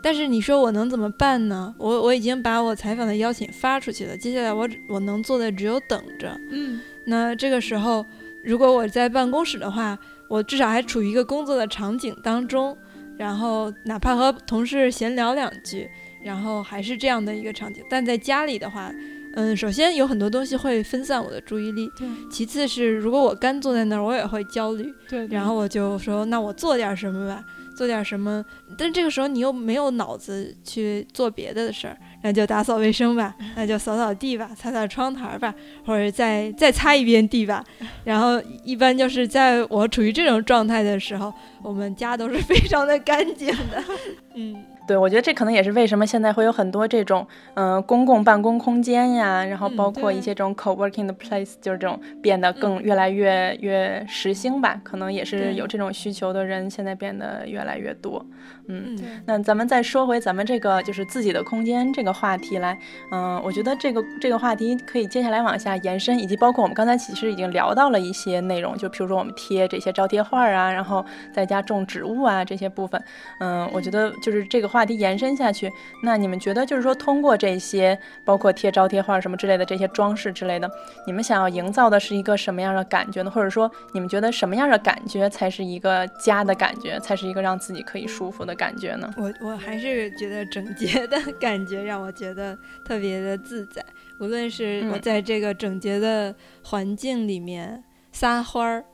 [0.00, 1.74] 但是你说我能怎么办呢？
[1.78, 6.38] 我我已经把我采访的邀请发出去了，接下来我我能做的只有等着。
[6.52, 8.06] 嗯，那这个时候
[8.44, 9.98] 如果我在办公室的话，
[10.28, 12.76] 我至少还处于一个工作的场景当中。
[13.18, 15.90] 然后哪怕和同事闲聊两句，
[16.22, 17.84] 然后还是这样的一个场景。
[17.90, 18.90] 但在家里的话，
[19.34, 22.08] 嗯，首先有很多东西会分散我的注意力，对。
[22.30, 25.26] 其次是如果我干坐在那儿，我也会焦虑，对。
[25.26, 27.44] 然后我就说，那我做点什么吧。
[27.78, 28.44] 做点什么，
[28.76, 35.54] 但这个时候你又没有脑子去做别的事儿，那就打扫卫生吧，那就扫扫地吧，擦擦窗台吧，
[35.86, 37.64] 或者再再擦一遍地吧。
[38.02, 43.84] 然后一般就是在我处于这种状态的时候，我们家都是非常的干净的，
[44.34, 44.56] 嗯。
[44.88, 54.80] 对，我觉得这可能也是为什么现在会有很多这种，嗯，公共办公空间呀，然后包括一些这种 co-working 的 place，就是这种变得更越来越越时兴吧。
[54.82, 58.24] 可能也是有这种需求的人现在变得越来越多。
[58.70, 62.78] 嗯，那咱们再说回咱们这个就是自己的空间这个话题来，
[63.10, 73.02] 嗯，我觉得这个这个话题可以接下来往下延伸，以及包括我们刚才其实已经聊到了一些内容，就比如说我们贴这些招贴画啊，然后在家种植物啊这些部分，
[73.40, 80.70] 嗯，我觉得就是这个话题延伸下去，那你们觉得就是说通过这些包括贴招贴画什么之类的这些装饰之类的，
[81.06, 83.30] 你们想要营造的是一个什么样的感觉呢？
[83.30, 88.57] 或者说你们觉得什么样的感觉才是一个家的感觉，才是一个让自己可以舒服的？
[88.58, 89.14] 感觉呢？
[89.16, 93.82] 我我还是觉得整洁的感觉让我觉得特别的自在。
[94.20, 96.34] 无论是我在这个整洁的
[96.64, 98.84] 环境里面撒欢儿，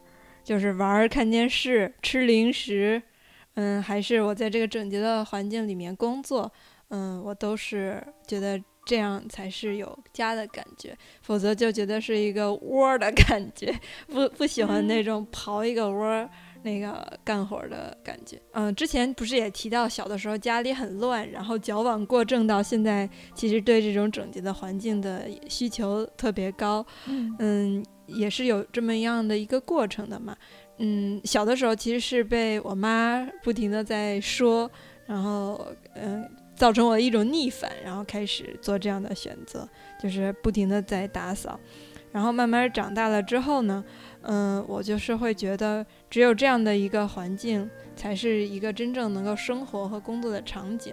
[0.44, 3.02] 就是玩儿、看电视、吃零食，
[3.54, 6.52] 嗯，还是我在这个整洁的环境里面工作，
[6.88, 13.74] 嗯，我都是觉得这样才是有家的感觉，否则就觉得是一个窝的感觉，
[14.06, 16.30] 不不喜欢那种刨一个窝
[16.64, 18.40] 那个干活的感觉。
[18.52, 26.84] 嗯，之前不是也提到小的时候家里很乱，然后矫枉过正，到现在其实对这种整洁的环境的需求特别高。
[27.06, 30.36] 嗯，也是有这么样的一个过程的嘛。
[30.78, 34.70] 嗯，小的时候其实是被我妈不停的在说，
[35.06, 36.28] 然后嗯。
[36.56, 39.68] 造成我一种逆反，然后开始做这样的选择，
[40.00, 41.58] 就是不停的在打扫，
[42.12, 43.84] 然后慢慢长大了之后呢，
[44.27, 50.93] 嗯，我就是会觉得只有这样的一个环境，才是一个真正能够生活和工作的场景。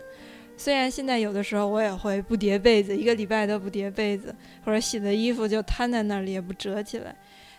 [0.58, 7.16] 虽然现在有的时候我也会不叠被子，一个礼拜都不叠被子，或者洗的衣服就摊在那里也不折起来。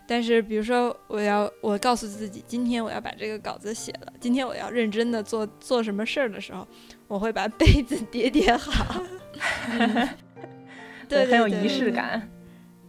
[0.07, 6.66] 但是，比如说，我要我告诉自己，今天我要把这个稿子写了，今天我要认真的做做什么事儿的时候，
[7.07, 9.03] 我会把被子 叠叠好。
[11.09, 12.29] 对，很有仪式感。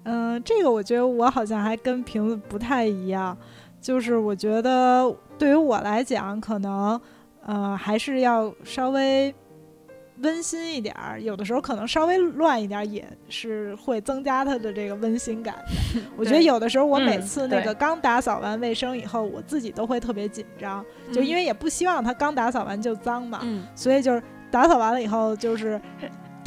[0.04, 3.38] 嗯，这个我觉得我好像还跟瓶子不太一样，
[3.82, 7.00] 就是我觉得对于我来讲，可能
[7.46, 9.34] 呃还是要稍微。
[10.22, 16.02] 温馨一点儿，有的时候可能稍微乱一点儿，也是会增加它的这个温馨感的。
[16.16, 23.40] 我觉得有的时候我每次那个刚打扫完卫生以后，我自己都会特别紧张，就因为也不希望它刚打扫完就脏嘛，
[23.76, 25.82] 所以就是打扫完了以后，就是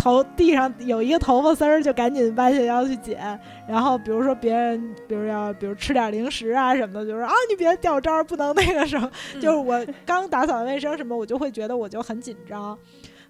[0.06, 3.18] 头地上有一个头发丝儿，就赶紧弯下腰去捡。
[3.66, 9.10] 然后比如说别人，比如要比如吃点零食啊什么的，就是啊你别掉渣儿，不能那个什么。
[9.40, 12.78] 就是我刚打扫完卫生什么，我就会觉得我就很紧张。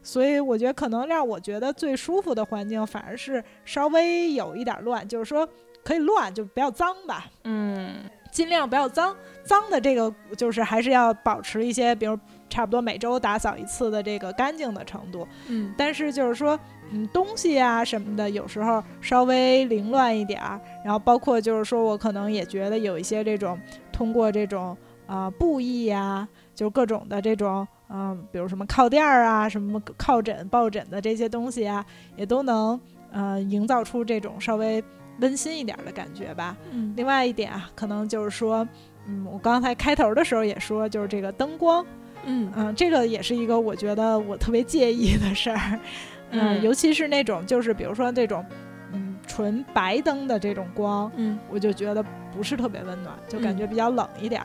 [0.03, 5.49] 所以我觉得可能让我觉得最舒服的环境，反而是稍微有一点乱，就是说
[5.83, 7.25] 可以乱，就不要脏吧。
[7.45, 7.95] 嗯，
[8.31, 9.17] 尽量不要脏。
[9.43, 12.19] 脏的这个就是还是要保持一些，比如
[12.49, 15.27] 差不多每周打扫一次的这个干净的程度。
[15.49, 16.59] 嗯，但是就是说，
[16.91, 20.61] 嗯，东西啊什么的，有时候稍微凌乱一点儿。
[20.85, 23.59] 然后包括就是说我可能也觉得有一些这种
[23.93, 24.77] 通过这种
[25.07, 27.67] 啊布艺呀，就各种的这种。
[27.89, 31.87] 嗯，比如什么靠垫儿啊，什么靠枕、抱枕的这些东西啊，
[32.17, 32.81] 也都能
[33.13, 34.83] 呃营造出这种稍微
[35.21, 36.57] 温馨一点的感觉吧。
[36.73, 38.67] 嗯，另外一点啊，可能就是说，
[39.07, 41.87] 嗯，我刚才开头的时候也说，就是这个灯光，
[42.27, 45.81] 嗯嗯，这个也是一个我觉得我特别介意的事儿。
[46.31, 48.45] 嗯，尤其是那种就是比如说这种
[48.93, 52.05] 嗯纯白灯的这种光，嗯，我就觉得
[52.37, 54.43] 不是特别温暖，就感觉比较冷一点。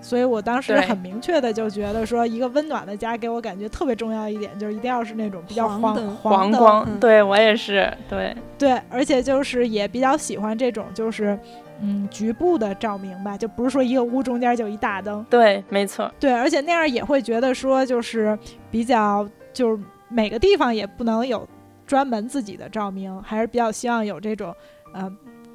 [0.00, 7.00] 所以我当时很明确的就觉得说，一个温暖的家给我感觉特别重要一点，就是一定要是那种比较黄黄光。
[7.00, 11.36] 对我也是，对对，而且就是也比较喜欢这种就是
[11.80, 15.24] 嗯局部的照明吧，就不是说一个屋中间就一大灯。
[15.30, 16.10] 对，没错。
[16.18, 18.38] 对，而且那样也会觉得说，就是
[18.70, 21.48] 比较就是每个地方也不能有
[21.86, 24.54] 专门自己的照明，还是比较希望有这种
[24.92, 25.10] 呃。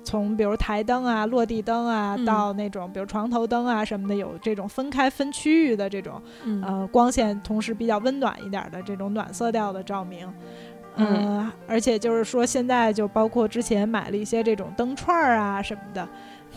[0.06, 6.22] 从比如台灯啊、落地灯啊，到那种比如床头灯啊什么的，有这种分开分区域的这种，
[6.62, 10.30] 呃，光线同时比较温暖一点的这种暖色调的照明，
[10.96, 16.08] 嗯，而且就是说现在就包括之前买了一些这种灯串儿啊什么的，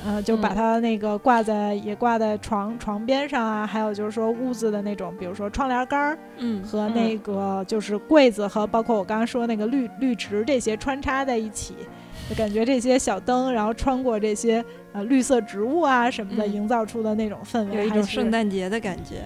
[0.04, 11.74] 呃，就把它那个挂在也挂在床床边上啊，还有就是说屋子的那种，比如说窗帘杆儿，嗯，和那个就是柜子和包括我刚刚说那个绿绿植这些穿插在一起。
[12.28, 19.22] 就感觉这些小灯，然后穿过这些呃绿色植物啊什么的，营造出的那种氛围，有一种圣诞节的感觉。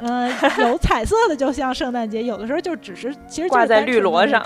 [0.00, 4.44] 嗯，有彩色的，就像圣诞节；有的时候就只是其实挂在绿萝上。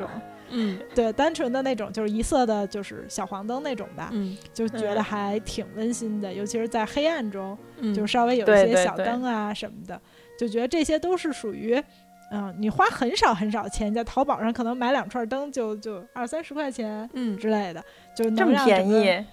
[0.50, 4.10] 嗯，对，单纯的那种就是一色的，就是小黄灯那种吧。
[4.12, 7.56] 嗯，就觉得还挺温馨的，尤其是在黑暗中，
[7.94, 10.00] 就稍微有一些小灯啊什么的，
[10.38, 11.82] 就觉得这些都是属于。
[12.30, 17.84] 嗯，你花很少很少钱，在淘宝上可能买两串灯就就二三十块钱，嗯之类的，
[18.16, 19.24] 就这么便宜。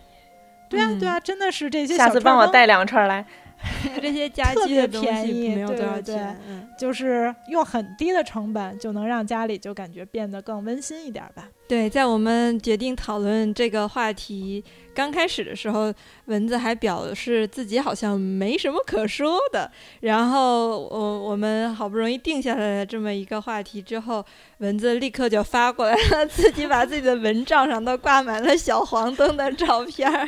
[0.69, 1.95] 对啊对啊，真的是这些。
[1.97, 3.25] 下次帮我带两串来。
[4.01, 6.37] 这些家特别便宜，没有多少钱，
[6.77, 11.47] 就是用很低的成本就能让家里就感觉变得更温馨一点吧。
[11.67, 14.61] 对，在我们决定讨论这个话题
[14.93, 15.93] 刚开始的时候，
[16.25, 19.71] 蚊子还表示自己好像没什么可说的。
[20.01, 24.25] 然后我我们好不容易定下来了这么一个话题之后，
[24.57, 30.27] 蚊子立刻就发过来了，自己把自己的蚊帐上都挂满了小黄灯的照片儿。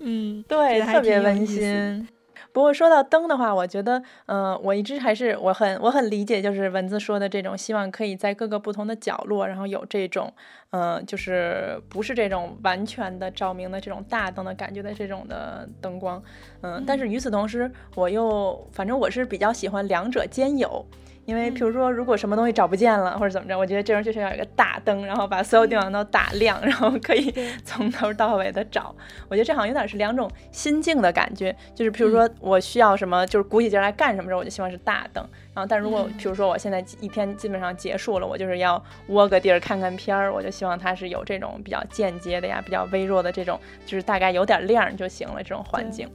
[0.00, 2.08] 嗯，对，特别温馨。
[2.52, 10.32] 不过说到灯的话，我觉得，嗯，我一直还是我很我很理解，就是文字说的这种，希望可以在各个不同的角落，然后有这种，
[10.70, 16.22] 嗯，就是不是这种完全的照明的这种大灯的感觉的这种的灯光，
[16.62, 20.84] 嗯，但是与此同时，我又反正我是比较喜欢两者兼有。
[21.26, 27.32] 因为比如说，如果什么东西找不见了或者怎么着，我觉得这时候就是要有一个大灯，然后把所有地方都打亮，然后可以
[27.64, 28.94] 从头到尾的找。
[29.28, 35.24] 我觉得这好像有点是两种心境的感觉，就是比如说我需要什么，就是鼓起劲来干什么时候，我就希望是大灯。
[35.54, 46.08] 然后，但如果比如说我现在一天基本上结束了，我就是要窝个地儿看看片儿，我就希望它是有这种比较间接的呀，比较微弱的这种，就是大概有点亮就行了这种环境。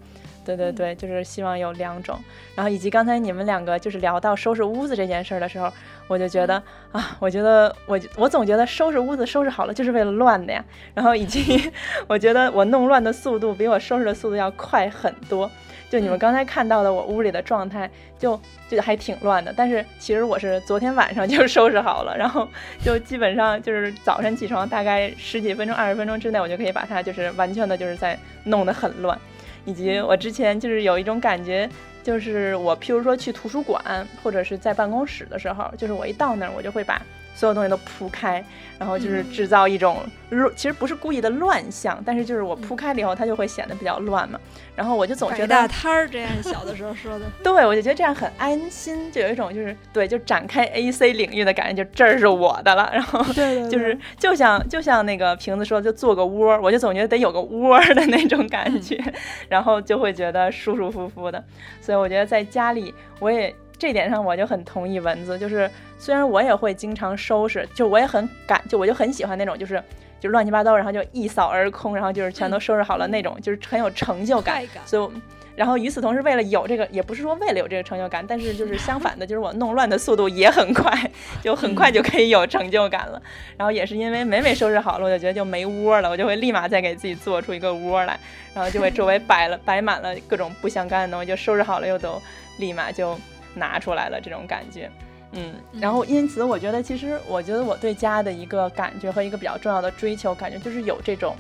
[0.46, 2.18] 对对对，就是希望有两种，
[2.56, 5.70] 然后以及刚才你们两个就是聊到收拾屋子这件事儿的时候，
[6.08, 11.72] 我就觉得啊，我觉得我我总觉得收拾屋子收拾好了就是为了乱的呀，然后以及
[12.08, 15.50] 我觉得我弄乱的速度比我收拾的速度要快很多。
[15.88, 18.38] 就你们刚才看到的我屋里的状态，就
[18.68, 22.46] 就还挺乱的，但是其实我是昨天晚上就收拾好了，然后
[22.84, 29.18] 就基本上就是早晨起床大概十几分钟、二十分钟之内，我就可以把它就是完全的就是在弄得很乱。
[29.66, 31.70] 以及我之前就是有一种感觉，
[32.02, 37.02] 就是我譬如说去图书馆或者是在办公室的时候，就是我一到那儿，我就会把。
[37.36, 38.44] 所有东西都铺开，
[38.80, 44.40] 然后就是制造一种乱，其实不是故意的乱象，但是就是我铺开了以后，它就会显得比较乱嘛。
[44.76, 52.90] 然后我就总觉得大摊儿这样，小的时候说的， 对我就觉得这样很安心，就有一种就是对，就展开 A C 领域的感觉，就这儿是我的了。
[52.94, 58.98] 然后就是就像就像那个瓶子说，就做个窝，我就总觉得得有个窝的那种感觉，
[59.50, 61.44] 然后就会觉得舒舒服服的。
[61.82, 63.54] 所以我觉得在家里，我也。
[63.78, 69.82] 这点上我就很同意蚊子，就是虽然我也会经常收拾，就我也很感，就我就很喜欢那种，就是
[70.20, 74.64] 就乱七八糟，然后就一扫而空，然后就是全都收拾好了那种，就是很有成就感。
[74.86, 75.22] 所以，
[75.56, 80.92] 然后与此同时，为了有这个，也不是说为了有这个成就感，但是就是相反的，就是我弄乱的速度也很快，
[81.42, 83.22] 就很快就可以有成就感了。
[83.58, 88.20] 然后也是因为每每收拾好了，我就觉得就没窝了，我就会立马再给自己做出一个窝来，
[88.54, 92.22] 然后就会周围摆了摆满了各种不相干的东西，就收拾好了又都
[92.58, 93.18] 立马就。
[93.56, 94.92] 拿出来了这种感觉，
[95.32, 101.36] 嗯，然后因此我觉得，其实我觉得我对家的一个感觉和一个比较重要的追求，感觉就是有这种，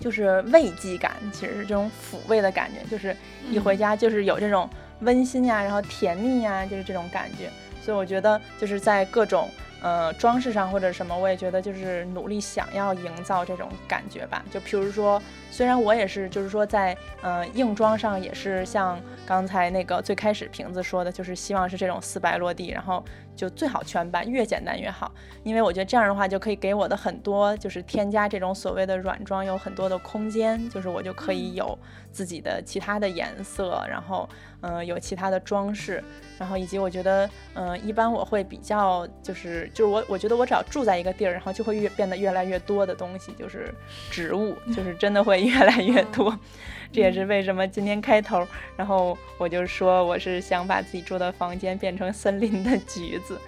[0.00, 3.16] 就是慰藉感，其实是这种抚慰的感觉，就是
[3.50, 4.68] 一回家就是有这种
[5.00, 7.50] 温馨呀，然后甜蜜呀，就是这种感觉。
[7.80, 9.48] 所以我觉得就是在各种
[9.80, 14.44] 呃装饰上或者什么，我也觉得就是努力想要营造这种感觉吧。
[14.50, 15.22] 就譬如说。
[15.58, 18.96] 虽然我也是，就是说在呃硬装上也是像
[19.26, 23.04] 刚才那个最开始瓶子说的，就是希望是这种四白落地，然后
[23.34, 25.12] 就最好全白，越简单越好。
[25.42, 31.76] 因为我觉得这样的话就可以给我的很多就是添加这种所谓的软装有很多的空间，就是我就可以有
[32.12, 34.28] 自己的其他的颜色，然后
[34.60, 36.00] 嗯有其他的装饰，
[36.38, 43.74] 然后以及我觉得嗯一般我会比较就是就是我我觉得我只要住在一个地儿，然后就会越变得越来越多的东西，就是
[44.08, 45.47] 植物，就是真的会。
[45.48, 46.38] 越来越多，
[46.92, 48.46] 这也是为什么今天开头，
[48.76, 53.40] 然后我就说我是想把自己住的房间变成森林的橘子。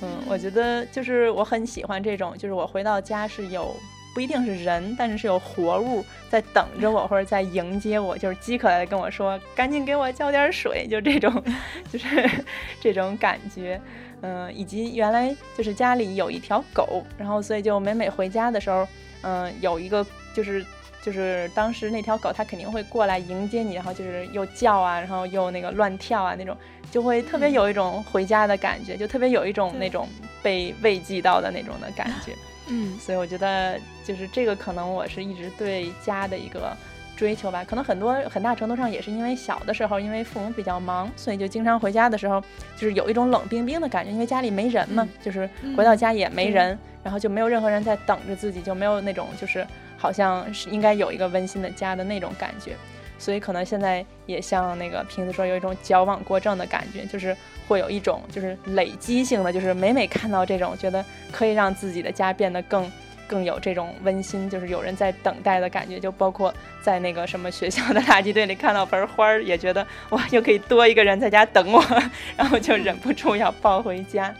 [0.00, 3.74] 嗯，我觉得就是我很喜欢这种，就是我回到家是有
[4.14, 11.42] 不一定是人，但是是有活物在等着我或者在迎接我，就是饥渴的跟我说赶紧给我浇点水，就这种，
[11.90, 12.30] 就是
[12.80, 13.80] 这种感觉。
[14.20, 18.86] 嗯，以及原来就是家里有一条狗，然后所以就每每回家的时候，
[19.22, 20.64] 嗯，有一个就是。
[21.08, 26.54] 就是当时那条狗，它肯定会过来迎接你，然后就是又叫啊，然后又那个乱跳啊，那种
[26.90, 30.06] 就会特别有一种回家的感觉，就特别有一种那种
[30.42, 32.34] 被慰藉到的那种的感觉。
[32.66, 36.76] 嗯，所以我觉得就是这个可能我是一直对家的一个
[37.16, 37.64] 追求吧。
[37.64, 42.38] 可能很多很大程度上也是因为小的时候，因为父母比较忙，所以就经常回家的时候
[42.76, 49.66] 就是有一种冷冰冰的感觉，因为家里没人嘛，就是回到家也没人，然后就没有任何人在等着自己，就没有那种就是。
[49.98, 52.76] 好像是应该有一个温馨的家的那种感觉，
[53.18, 57.36] 所以可能现在也像那个瓶子说，有一种矫枉过正的感觉，就是
[57.66, 62.90] 会有一种就是累积性的，就是每每看到这种，觉得可以让自己的家变得更
[63.26, 65.98] 更有这种温馨，就是有人在等待的感觉。
[65.98, 71.84] 就包括在那个什么学校的垃圾堆里看到盆花儿，也觉得哇，又可以多一个人在家等我，
[72.38, 74.32] 然后就忍不住要抱回家，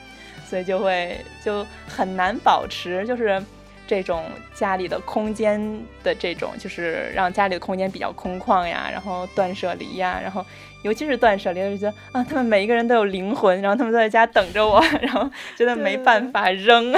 [0.46, 3.42] 所以就会就很难保持，就是。
[3.88, 4.22] 这种
[4.54, 5.58] 家里的空间
[6.04, 10.44] 的这种，就是让家里的空间比较空旷呀，然后断舍离呀，然后
[10.82, 16.92] 尤其是断舍离，就觉得啊，他们每一个人都有灵魂，然后他们都在家等着我， 然后觉得没办法扔，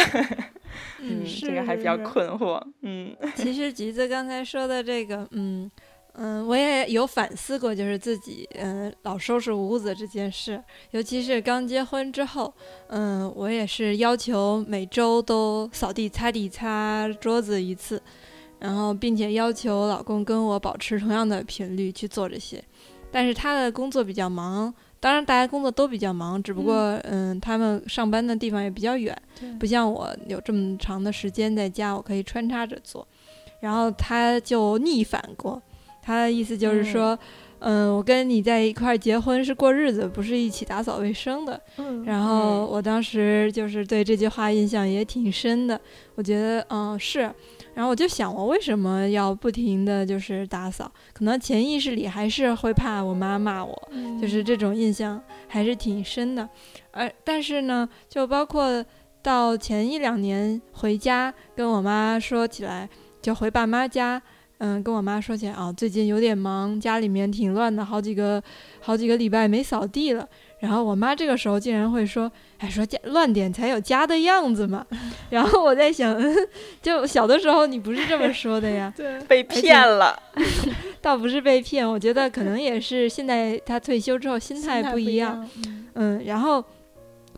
[1.01, 3.17] 嗯，这个还比较困惑，嗯。
[3.37, 5.71] 其实橘子刚才说的这个，嗯。
[6.15, 12.53] 嗯，我也有反思过，就是自己嗯老收拾屋子这件事，尤其是刚结婚之后，
[12.89, 18.03] 嗯，我也是要求每周都扫地、擦地、擦桌子一次，
[18.59, 22.63] 然后并且要求老公跟我保持同样的频率去做这些，
[23.11, 24.73] 但是他的工作比较忙。
[25.03, 29.17] 当然大家工作都比较忙，只不过嗯，他们上班的地方也比较远，
[29.59, 33.09] 不像我有这么长的时间在家，我可以穿插着做。
[33.61, 35.63] 然后他就逆反过，
[36.11, 37.19] 他的意思就是说。
[37.63, 41.61] 嗯，我跟你在一块儿结婚是过日子，不是一起打扫卫生的。
[41.77, 45.79] 嗯，然后我当时就是对这句话印象也挺深的。
[46.15, 47.31] 我觉得，嗯，是。
[47.75, 50.91] 然后我就想，我为什么要不停的就是打扫？
[51.13, 56.49] 可能潜意识里还是会怕我妈骂我，就是这种印象还是挺深的。
[56.93, 58.83] 而但是呢，就包括
[59.21, 62.89] 到前一两年回家跟我妈说起来，
[63.21, 64.23] 就回爸妈家。
[64.61, 68.43] 嗯，跟我妈说起来啊，最近有点忙，家里面挺乱的，好几个
[68.81, 70.29] 好几个礼拜没扫地了。
[70.59, 72.31] 然后我妈这个时候竟然会说
[72.61, 74.87] ：“哎，说家乱点才有家的样子嘛。
[75.31, 76.15] ”然后我在想，
[76.83, 78.93] 就小的时候你不是这么说的呀？
[78.97, 80.23] 对，被骗了。
[81.01, 85.49] 倒不是被骗，我觉得可能也是现在他退休之后心态不一样。
[85.95, 86.63] 嗯，然后。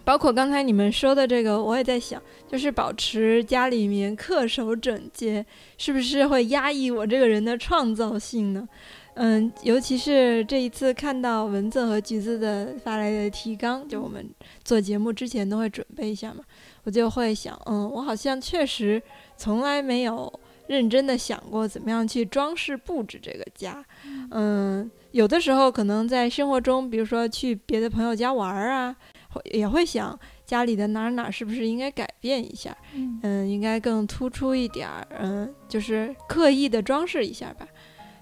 [0.04, 5.44] 包括刚才你们说的这个，我也在想，就是保持家里面恪守整洁，
[5.78, 8.68] 是不是会压抑我这个人的创造性呢？
[9.14, 14.26] 嗯，尤其是这一次看到蚊子和橘子的发来的提纲，就我们
[14.64, 16.42] 做节目之前都会准备一下嘛，
[16.84, 19.00] 我就会想，嗯，我好像确实
[19.36, 20.32] 从来没有
[20.66, 23.84] 认真的想过怎么样去装饰布置这个家。
[24.30, 28.96] 嗯，有的时候可能在生活中，比如说去别的朋友家玩啊。
[29.44, 32.76] 也会想家里的哪哪是不是应该改变一下，
[33.22, 37.66] 嗯，应该更突出一点儿，嗯，就是刻意的装饰一下吧。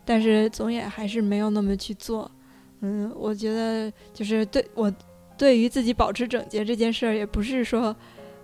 [0.04, 2.30] 但是总也还是没有那么去做，
[2.80, 4.92] 嗯，我觉得就是对我
[5.36, 7.94] 对于自己保持整洁这件事儿，也不是说，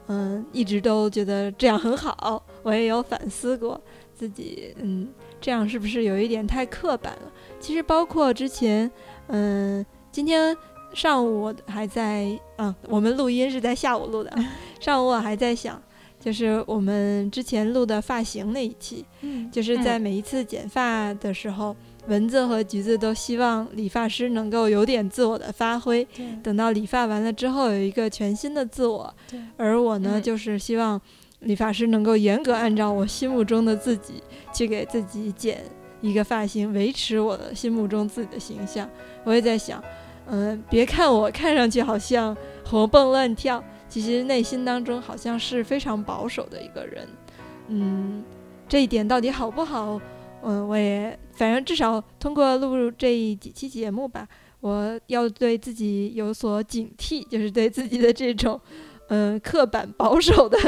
[0.09, 2.45] 嗯，一直都觉得这样很好。
[2.63, 3.81] 我也有反思过
[4.15, 5.09] 自己，嗯，
[5.41, 7.33] 这样是不是有一点太刻板了？
[7.59, 8.91] 其实包括之前，
[9.29, 10.57] 嗯，今天。
[10.95, 14.33] 上午我还在，嗯，我们录音是在下午录的。
[14.81, 15.81] 上午我还在想，
[16.19, 21.77] 就是我们之前录的发型那一期，嗯，就是在每一次剪发的时候，
[22.09, 26.07] 蚊子和橘子都希望理发师能够有点自我的发挥，
[26.43, 29.15] 等到理发完了之后有一个全新的自我。
[29.59, 30.99] 而我呢，就是希望
[31.41, 34.23] 理发师能够严格按照我心目中的自己
[34.55, 35.63] 去给自己剪
[36.01, 38.89] 一个发型，维持我的心目中自己的形象。
[39.25, 39.83] 我也在想。
[40.29, 47.09] 嗯，别看我看上去好像活蹦乱跳，其实内心当中好像是非常保守的一个人。
[47.69, 48.23] 嗯，
[48.69, 50.01] 这一点到底好不好？
[50.43, 53.09] 嗯，我也反正至少通过录这
[53.41, 54.27] 几期节目吧，
[54.61, 58.61] 我要对自己有所警惕，就是对自己的这种。
[59.09, 60.59] 嗯，刻板保守的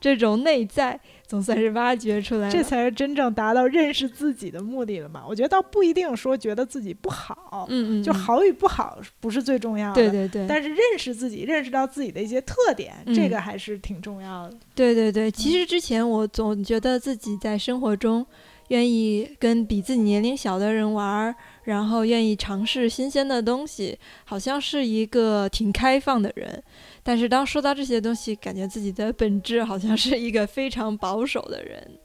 [0.00, 5.22] 这种内在，总算是挖掘出来，这才是真正达到认识自己的目的了嘛？
[5.28, 10.46] 我觉得倒不一定说觉得自己不好，嗯嗯，就好与不好不是最重要的，对对对。
[10.48, 14.56] 但是认识自己，认识到自己的一些特点，这个还是挺重要的。
[14.74, 18.26] 对对对，其实之前我总觉得自己在生活中
[18.68, 26.62] 愿意跟比自己年龄小的人玩，然后愿意尝试新鲜的东西，好像是一个挺开放的人。
[27.08, 31.98] 但是当说到这些东西，感觉自己的本质好像是一个非常保守的人。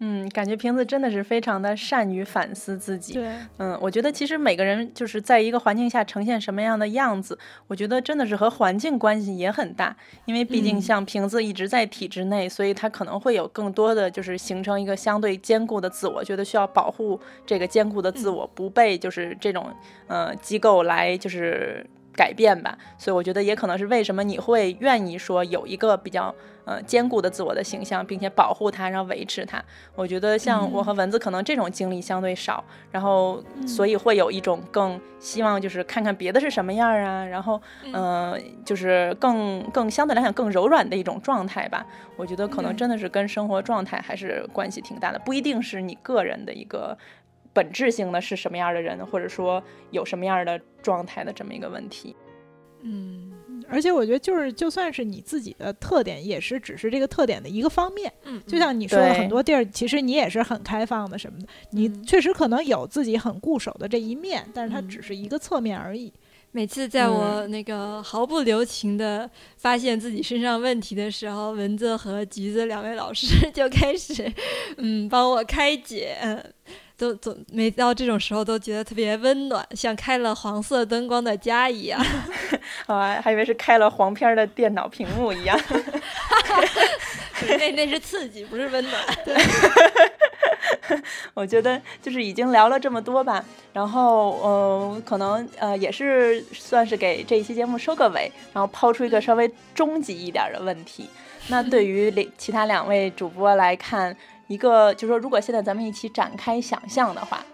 [0.00, 3.12] 嗯，感觉瓶子真的是非常的善于反思自己。
[3.12, 7.38] 对，嗯，我觉得其实每个人就是在一个环境下呈现什么样的样子，
[7.68, 9.96] 我觉得真的是和环境关系也很大。
[10.24, 19.72] 因为毕竟像瓶子一直在体制内，所以他可能会有更多的就是形成一个相对坚固的自我，觉得需要保护这个坚固的自我不被就是这种
[20.08, 21.86] 呃机构来就是。
[22.14, 26.34] 改变吧，所以我觉得也可能是为什么你会愿意说有一个比较
[26.64, 29.62] 呃坚固的自我的形象，并且保护它，然后维持它。
[29.94, 37.60] 我觉得像我和蚊子可能这种经历相对少，然后所以会有一种更希望就是看看别的是什么样啊，然后
[37.92, 41.86] 嗯，就是更更相对来讲更柔软的一种状态吧。
[42.16, 46.96] 我觉得可能真的是跟生活状态还是关系挺大的，不一定是你个人的一个。
[47.52, 52.16] 本质性的是什么样的人，或者说有什么样的状态的这么一个问题，
[52.82, 53.32] 嗯，
[53.68, 66.12] 而且我觉得就是就算是你自己的特点，也是只是这个特点的一个方面，嗯，就像你说的很多地儿，其实你也是很开放的什么的，你确实可能有自己很固守的这一面，但是它只是一个侧面而已。
[66.54, 74.30] 每次在我那个毫不留情的发现自己身上问题的时候，蚊子和橘子两位老师 就开始，
[74.76, 76.14] 嗯，帮我开解。
[77.02, 82.00] 都总每到这种时候都觉得特别温暖，像开了黄色灯光的家一样。
[82.86, 85.60] 啊，还以为是开了黄片的电脑屏幕一样。
[87.58, 89.02] 那那是刺激，不是温暖。
[91.34, 101.10] 我觉得就是已经聊了这么多吧，然后呃，可能呃也是算是给这一期节目收个尾，然后抛出一个稍微终极一点的问题。
[101.48, 104.16] 那对于两其他两位主播来看，
[104.46, 107.44] 一个就是说，如果现在咱们一起展开想象的话。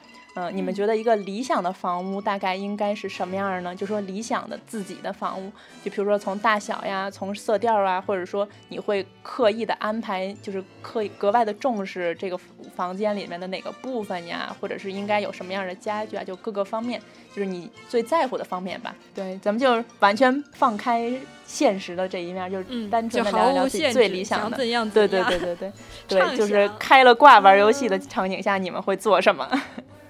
[0.41, 3.75] 嗯，你们觉得一个理想的房屋大概应该是什么样呢？
[3.75, 5.51] 就说理想的自己的房屋，
[5.83, 12.39] 就比如说从大小呀，从色调啊，或者说你会刻意的安排，就是刻意格外的重视这个
[12.77, 17.01] 房间里面的哪个部分呀，或者是应该有什么样的家具啊，就各个方面，
[17.35, 18.95] 就是你最在乎的方面吧。
[19.13, 21.13] 对，咱们就完全放开
[21.45, 24.57] 现实的这一面，就是单纯的聊聊自己最理想的。
[24.57, 25.73] 对对对对 对
[26.07, 29.49] 对，就是开了挂玩游戏的场景下，你们会做什么？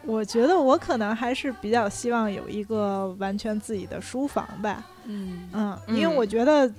[0.09, 4.83] 我觉得我可能还是比较希望有一个完全自己的书房吧。
[5.05, 6.71] 嗯嗯，因为我觉得，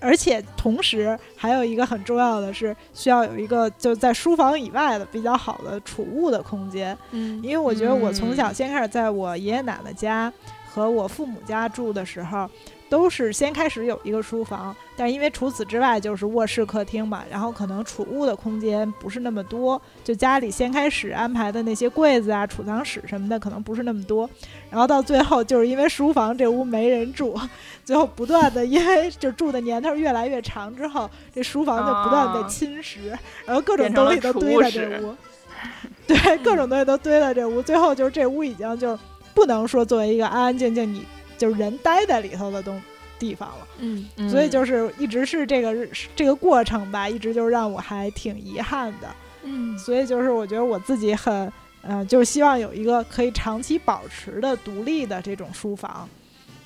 [0.00, 6.98] 而且同时还有一个很重要的是，需要有一个就在书房以外的比较好的储物的空间。
[7.12, 10.32] 嗯，因为我觉得我从小先开始在我爷爷奶奶家
[10.68, 12.50] 和我父母家住的时候。
[12.94, 24.30] 都是先开始有一个书房，但是因为除此之外就是卧室、客厅嘛，然后可能储物的空间不是那么多，就家里先开始安排的那些柜子啊、储藏室什么的可能不是那么多，
[24.70, 27.36] 然后到最后就是因为书房这屋没人住，
[27.84, 33.10] 最后不断的因为就住的年头越来越长之后，这书房就不断被侵蚀，
[33.44, 35.16] 然后各种东西都堆在这屋，
[36.06, 38.96] 对，各种东西都堆在这屋，最后就是这屋已经就
[39.34, 41.04] 不能说作为一个安安静静你。
[41.38, 42.80] 就是人待在里头的东
[43.18, 45.74] 地方了，嗯，所以就是一直是这个
[46.16, 49.08] 这个过程吧，一直就让我还挺遗憾的，
[49.44, 51.50] 嗯，所以就是我觉得我自己很，
[51.82, 56.08] 嗯，就是希望有一个可以长期保持的独立的这种书房，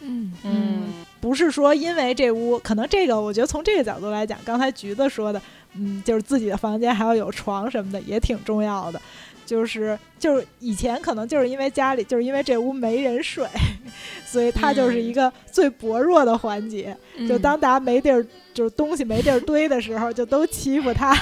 [0.00, 0.32] 嗯。
[0.42, 0.84] 嗯，
[1.20, 5.42] 不是说因为这屋可能这个，我觉得从这个角度来讲，刚才橘子说的，
[5.74, 9.00] 嗯，就是自己的房间还要有床什么的也挺重要的。
[9.48, 13.46] 就是就是以前可能就是因为家里就是因为这屋没人睡，
[14.26, 16.94] 所以它就是一个最薄弱的环节。
[17.26, 21.14] 就当大家没地儿，就是东西没地儿堆的时候，就都欺负他，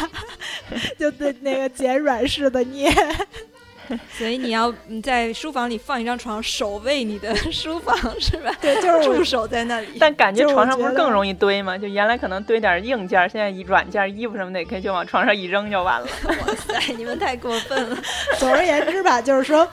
[0.99, 2.93] 就那那个捡软柿子捏。
[4.17, 4.73] 所以你要
[5.03, 8.51] 在书房里放一张床，守卫你的书房是吧？
[8.61, 9.89] 对，就是驻守在那里。
[9.99, 11.77] 但感觉床上不是更容易堆吗？
[11.77, 16.07] 就原来可能堆点硬件，现在软件、衣服什么的，可以就往床上一扔就完了。
[16.27, 17.97] 哇塞，你们太过分了！
[18.39, 19.67] 总而言之吧，就是说，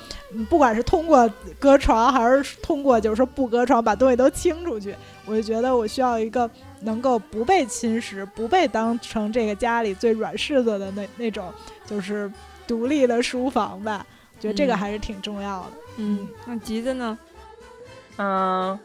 [0.49, 4.95] 不管是通过隔床，还是通过就是说不隔床，把东西都清出去，
[5.26, 6.49] 我就觉得我需要一个
[6.82, 11.51] 能够不被侵蚀、不被当成这个家里最软柿子的那那种，
[11.86, 12.32] 就是。
[12.68, 14.05] 独立的书房吧，
[14.38, 15.72] 我觉得这个还是挺重要的。
[15.97, 17.18] 嗯，那吉子呢？
[18.18, 18.80] 嗯，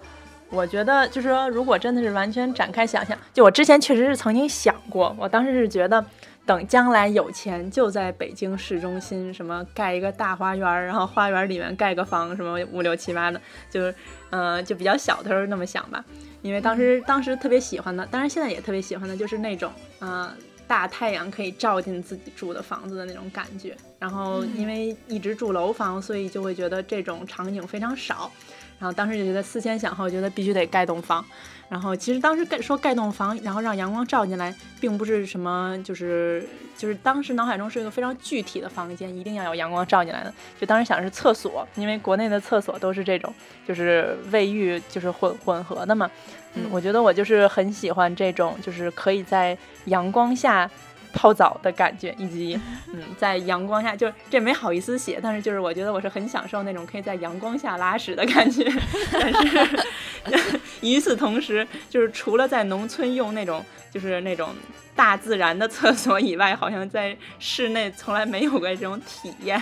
[0.50, 6.04] 我觉得就是说，如果真的是完全展开想象，就我之前确实是曾经想过，我当时是觉得，
[6.44, 13.94] 等将来有钱，就在北京市中心，什么盖一个大花园，然后花园里面盖个房，什么五六七八的，就是，
[14.30, 16.04] 嗯，就比较小的时候那么想吧。
[16.40, 19.70] 因为当时当时特别喜欢的，当然现在也特别喜欢的，就是那种，
[20.00, 20.30] 嗯。
[20.68, 28.30] 大太阳可以照进自己住的房子的那种感觉，然后因为一直住楼房，所以就会觉得这种场景非常少。
[28.78, 31.24] 然后当时就觉得思前想后，觉得必须得盖栋房。
[31.68, 36.42] 然后其实当时盖说盖栋房，然后让阳光照进来，并不是什么就是
[36.76, 40.32] 就是当时脑海中是一个非常具体的房间，一定要有阳光照进来的。
[40.58, 43.32] 就当时想的是厕所，因为国内的厕所都是这种，
[43.66, 46.10] 就是卫浴就是混混合的嘛。
[46.54, 50.68] 嗯，我觉得我就是很喜欢这种，就是可以在阳光下。
[51.12, 52.60] 泡澡的感觉，以及
[52.92, 58.64] 嗯，在阳光下，就这没好意思写，但是就是我觉得我是很享受那种可以在阳光下拉屎的感觉。
[60.30, 64.50] 但是与此同时，就是除了在农村用那种就是那种
[64.94, 69.60] 大自然的厕所以外，好像在室内从来没有过这种体验，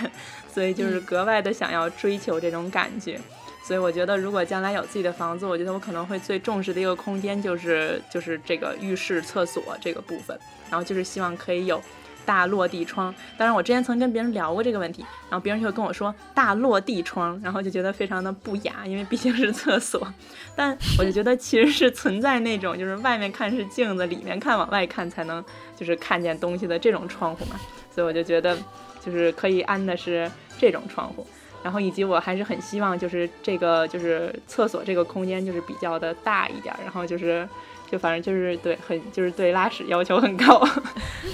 [0.51, 3.19] 所以就是格外的想要追求这种感觉。
[3.67, 10.39] 所以我觉得，如果将来有自己的房子，我觉得我可能会最重视的一个空间就是就是这个浴室、厕所这个部分。
[10.69, 11.83] 然后就是希望可以有
[12.25, 13.13] 大落地窗。
[13.37, 20.07] 当然，我之前曾跟别人聊过这个问题，然后别人就跟我说大落地窗，然后就觉得非常的不雅，因为毕竟是厕所。
[20.55, 25.43] 但我就觉得其实是存在那种就是外面看是镜子，里面看往外看才能
[25.75, 27.59] 就是看见东西的这种窗户嘛。
[27.93, 28.57] 所以我就觉得
[29.05, 31.27] 就是可以安的是这种窗户。
[31.67, 37.45] 然后以及我还是很希望，就是这个就是厕所这个空间就是比较的大一点，然后就是
[37.91, 40.65] 就反正就是对很就是对拉屎要求很高，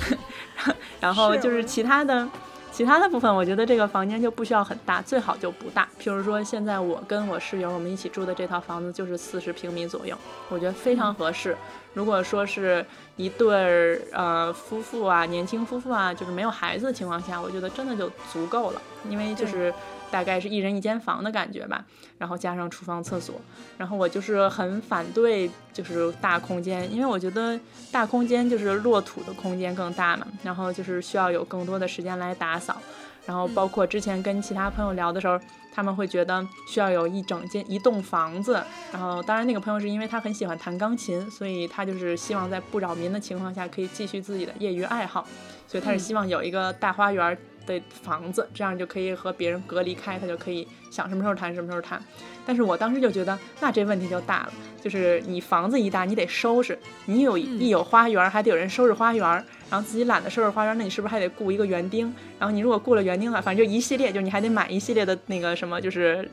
[1.00, 2.28] 然后就是其他的
[2.72, 5.88] 其他的部分，我觉得这个房间就不需要很大，最好就不大。
[6.02, 10.18] 譬如说，现在我跟我室友我们一起住的这套房子就是四十平米左右，
[10.50, 11.56] 我觉得非常合适。
[11.94, 12.84] 如果说是
[13.18, 19.72] 一对儿呃夫妇啊，年轻夫妇啊，就是没有孩子的情况下，我觉得真的就足够了，因为就是
[20.14, 21.84] 大概是一人一间房的感觉吧，
[22.20, 23.42] 然后加上厨房、厕所，
[23.80, 27.60] 然后我就是很反对就是大空间，因为我觉得
[27.92, 32.78] 大空间就是落土的空间更大嘛，然后就是需要有更多的时间来打扫，
[33.26, 35.40] 然后包括之前跟其他朋友聊的时候。
[35.76, 45.26] 他们会觉得需要有一整间一栋房子，然后当然那个朋友是因为他很喜欢弹钢琴，所以他就是希望在不扰民的情况下可以继续自己的业余爱好，
[45.68, 47.36] 所以他是希望有一个大花园
[47.66, 52.02] 的房子，这样就可以和别人隔离开，他就可以想什么时候谈什么时候谈。
[52.46, 59.26] 但是我当时就觉得，那这问题就大了，就是你房子一大，你得收拾，你有一有花园，还得有人收拾花园，
[59.70, 62.14] 然后自己懒得收拾花园，那你是不是还得雇一个园丁？
[62.38, 66.30] 然后你如果雇了园丁了，反正就一系列，就你还得买一系列的那个什么，就是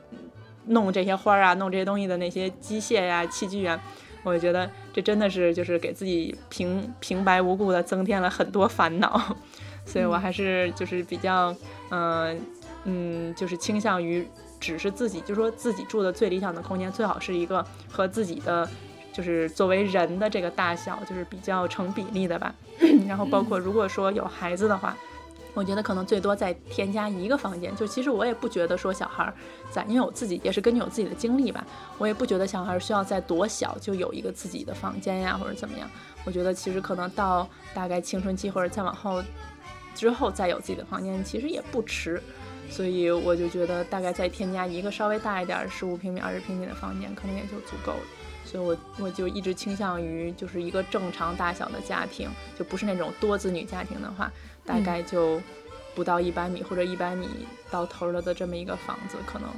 [0.67, 3.81] 弄这些花啊，弄这些东西的那些机械呀、器具啊，
[4.25, 9.37] 我就觉得这真的是就是给自己平平白无故的增添了很多烦恼，
[9.85, 11.55] 所以我还是就是比较，
[11.91, 12.41] 嗯
[12.85, 14.27] 嗯，就是倾向于。
[14.61, 18.69] 只是自己，就说自己住的最理想的空间，最好是一个和自己的，
[19.11, 22.55] 就是作为人的这个大小，就是比较成比例的吧。
[23.09, 24.95] 然后包括如果说有孩子的话，
[25.55, 27.75] 我觉得可能最多再添加一个房间。
[27.75, 29.33] 就其实我也不觉得说小孩儿
[29.71, 31.67] 在，因为我自己也是根据我自己的经历吧，
[31.97, 35.89] 我也不觉得小孩需要在多小就有一个自己的房间呀，或者怎么样。
[36.27, 39.23] 我觉得其实可能到大概青春期或者再往后
[40.01, 42.19] 之后再有自己的房间，其实也不迟。
[42.71, 48.01] 所以我就觉得大概再添加一个稍微大一点，十五平米、二十平米的房间，可能也就足够了。
[48.47, 54.33] 所以，我我就一直倾向于就是一个正常大小的家庭，就不是那种多子女家庭的话，
[54.65, 55.39] 大概就
[55.95, 57.29] 不到一百米或者一百米
[57.71, 59.51] 到头了的这么一个房子，可能。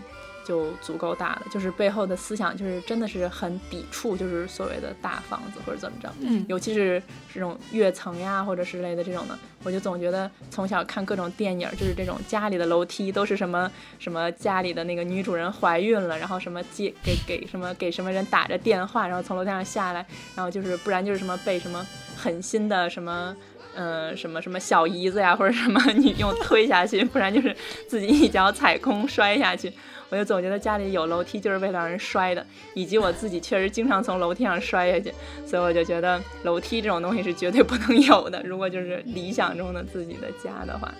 [0.44, 21.86] 就足够大了，就是背后的思想就是真的是很抵触，就是所谓的大房子或者怎么着，嗯，尤其是这种跃层呀或者之类的这种的，我就总觉得从小看各种电影，就是这种家里的楼梯都是什么什么家里的那个女主人怀孕了，然后什么接给给什么给什么人打着电话，然后从楼梯上下来，然后就是不然就是什么被什么
[22.16, 23.34] 狠心的什么。
[23.74, 27.56] 嗯，什么什么小姨子呀，或者什么你用推下去，不然就是
[27.88, 29.72] 自己一脚踩空摔下去。
[30.12, 35.10] 我就总觉得家里有楼梯就是为了让人摔的，以及我自己确实经常从楼梯上摔下去，
[35.46, 38.42] 所以我就觉得楼梯这种东西是绝对不能有的。
[38.44, 40.92] 如果就是理想中的自己的家的话，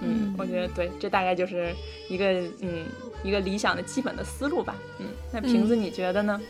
[0.00, 1.74] 嗯，我觉得对，这大概就是
[2.08, 2.24] 一个
[2.62, 2.86] 嗯
[3.22, 4.74] 一个理想的基本的思路吧。
[4.98, 6.40] 嗯，那瓶子你觉得呢？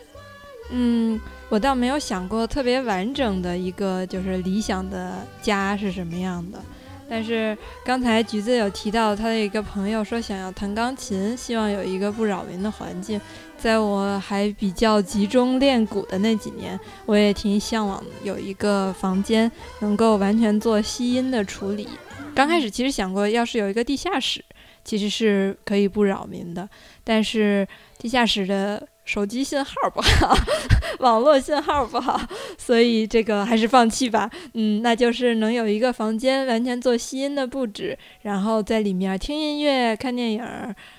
[0.71, 6.59] 嗯，我倒没有想过特别完整的一个就是理想的家是什么样的。
[7.07, 13.19] 但是刚才橘子有提到他的一个朋友说想要弹钢琴，希望有一个不扰民的环境。
[13.57, 21.87] 在我还比较集中练鼓的那几年，我也挺向往有一个房间能够完全做吸音的处理。
[22.33, 24.43] 刚开始其实想过，要是有一个地下室，
[24.83, 26.67] 其实是可以不扰民的。
[27.03, 28.87] 但是地下室的。
[29.05, 30.35] 手机信号不好，
[30.99, 32.19] 网络信号不好，
[32.57, 34.29] 所以这个还是放弃吧。
[34.55, 40.43] 嗯，那就是能有一个房间完全做吸音的布置，然后在里面听音乐、看电影，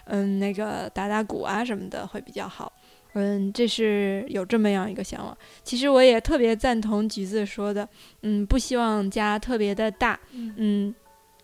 [0.04, 2.72] 嗯，那个打打鼓啊什么的会比较好。
[3.14, 5.36] 嗯，这是有这么样一个向往。
[5.64, 7.88] 其实我也特别赞同橘子说的，
[8.22, 10.94] 嗯，不希望家特别的大，嗯，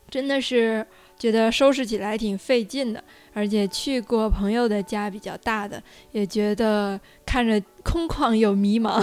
[0.08, 0.86] 真的是。
[1.22, 3.00] 觉得收拾起来挺费劲的，
[3.32, 9.00] 而且去过朋友的家比较大的，也觉得看着空旷又迷茫。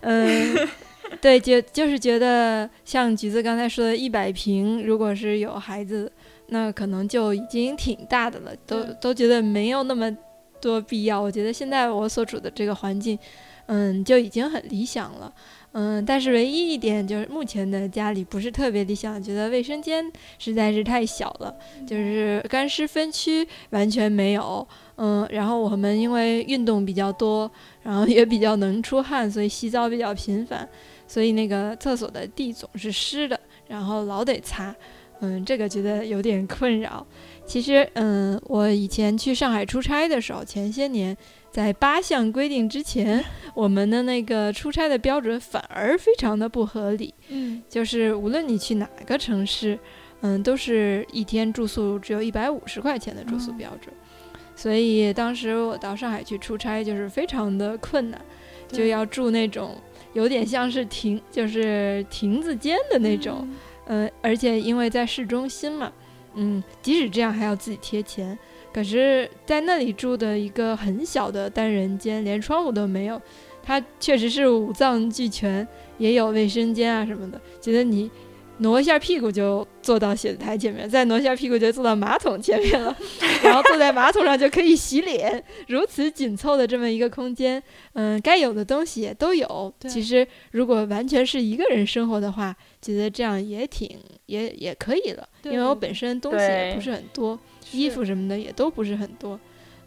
[0.00, 0.56] 嗯，
[1.20, 6.10] 对，就就是觉得像橘子刚才说的，一百平，如果是有孩子，
[6.46, 10.10] 那可能就已经挺大的了，都都觉得没有那么
[10.58, 11.20] 多必要。
[11.20, 13.18] 我觉得现在我所处的这个环境，
[13.66, 15.30] 嗯，就已经很理想了。
[15.74, 20.04] 嗯，但是唯一一点就是目前的家里不是特别理想，觉得卫生间
[20.38, 21.54] 实在是太小了，
[21.86, 24.66] 就是干湿分区完全没有。
[24.96, 27.50] 嗯，然后我们因为运动比较多，
[27.82, 30.68] 然后也比较能出汗，所以洗澡比较频繁，
[31.08, 34.74] 所以那个厕所的地总是湿的，然后老得擦。
[35.20, 37.06] 嗯，这个觉得有点困扰。
[37.46, 41.16] 其实，嗯，我以前去上海出差的时候，前些年。
[41.52, 43.22] 在八项规定之前，
[43.54, 47.12] 我们的那个出差的标准反而非常的不合理。
[47.28, 49.78] 嗯，就是无论你去哪个城市，
[50.22, 53.94] 嗯，都是一天住宿只有一百五十块钱的住宿标准。
[54.56, 58.18] 所以当时我到上海去出差，就是非常的困难，
[58.68, 59.76] 就要住那种
[60.14, 63.46] 有点像是亭，就是亭子间的那种。
[63.86, 65.92] 嗯，而且因为在市中心嘛。
[66.34, 68.38] 嗯，即使这样还要自己贴钱。
[68.72, 73.20] 可是，在那里住的一个很小的单人间，连窗户都没有，
[73.62, 75.66] 它确实是五脏俱全，
[75.98, 77.40] 也有卫生间啊什么的。
[77.60, 78.10] 觉得你。
[78.58, 82.96] 挪一下屁股就坐到写字台前面，再挪一下屁股就坐到马桶前面了，
[83.42, 85.42] 然后坐在马桶上就可以洗脸。
[85.66, 87.60] 如此紧凑的这么一个空间，
[87.94, 89.72] 嗯，该有的东西也都有。
[89.88, 95.26] 其实如果完全是一个人生活的话，觉得这样也挺也也可以了。
[95.44, 97.36] 因为我本身东西也不是很多，
[97.72, 99.38] 衣服什么的也都不是很多。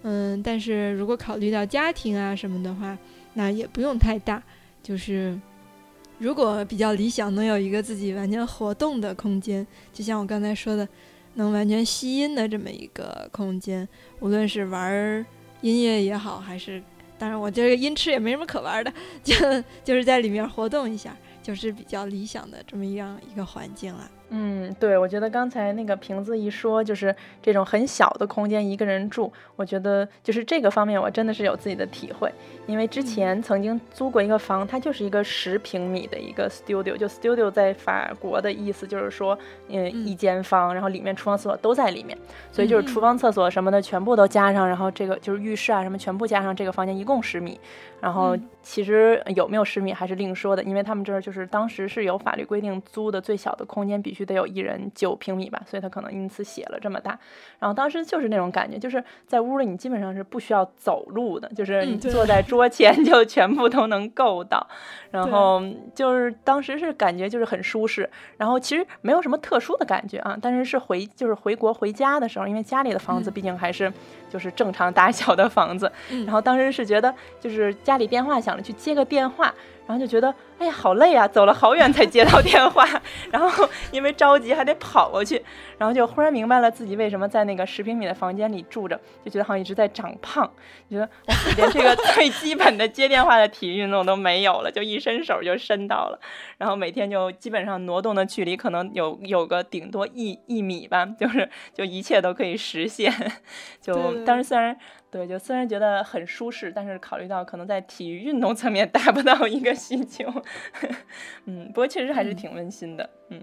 [0.04, 2.98] 嗯，但是如果考虑到家庭啊什么的话，
[3.34, 4.42] 那也不用太大，
[4.84, 5.40] 就是。
[6.18, 10.88] 如果比较理想，能有一个自己完全活动的空间，就像我刚才说的，
[11.34, 13.86] 能完全吸音的这么一个空间，
[14.22, 15.26] 无论是玩
[15.60, 16.82] 音乐也好，还是，
[17.18, 19.36] 当然我这个音痴也没什么可玩的，就
[19.84, 21.14] 就是在里面活动一下，
[21.44, 24.10] 就是比较理想的这么一样一个环境了。
[24.30, 32.32] 嗯，对，我觉得刚才那个瓶子一说，就是这种很小的空间一个人住，我觉得就是这个方面我真的是有自己的体会，
[32.66, 39.38] 因为之前曾经租过一个房，它就是一个十平米的一个 studio，就 studio 在法国的意思就是说，
[39.70, 42.18] 嗯，一间房，然后里面厨房厕所都在里面，
[42.52, 47.60] 所以就是厨房厕所什么的全部都加上，然后这个就是浴室啊什么全部加上，这个房间一共十米，
[48.02, 57.12] 然后其实有没有十米还是另说的，因为他们这儿就是当时是有法律规定租的最小的空间必须得有一人九平米吧，所以他可能因此写了这么大。
[57.60, 64.66] 然后当时就是那种感觉，就是在屋里你基本上是不需要走路的，就是你坐在桌前 就全部都能够到。
[65.12, 65.62] 然后
[65.94, 70.38] 就是当时是感觉就是很舒适，然后其实没有什么特殊的感觉啊。
[70.42, 73.92] 但是是回就是回国回家的时候，因为家里的房子毕竟还是
[74.30, 75.92] 就是正常大小的房子，
[76.26, 79.54] 然后当时是觉得就是家里电话响了，去接个电话。
[79.88, 82.86] 然后就觉得，哎呀，好累啊，走了好远才接到电话，
[83.32, 85.44] 然后因为着急还得跑过去，
[85.78, 90.50] 然后就忽然明白了自己为什么在那个十平米的房间里住着，就觉得好像一直在长胖，
[90.90, 96.20] 觉得哇，连这个最基本的接电话的体育运动都没有了，就一伸手就伸到了，
[96.58, 103.14] 然后每天就基本上挪动的距离可能有有个顶多一一米吧，就是就一切都可以实现，
[103.80, 104.76] 就当时虽然。
[105.16, 110.26] 对，就虽然觉得很舒适，但是考虑到可能在体育运动层面 达不到一个需求，
[111.46, 113.42] 嗯，不过确实还是挺温馨的，嗯。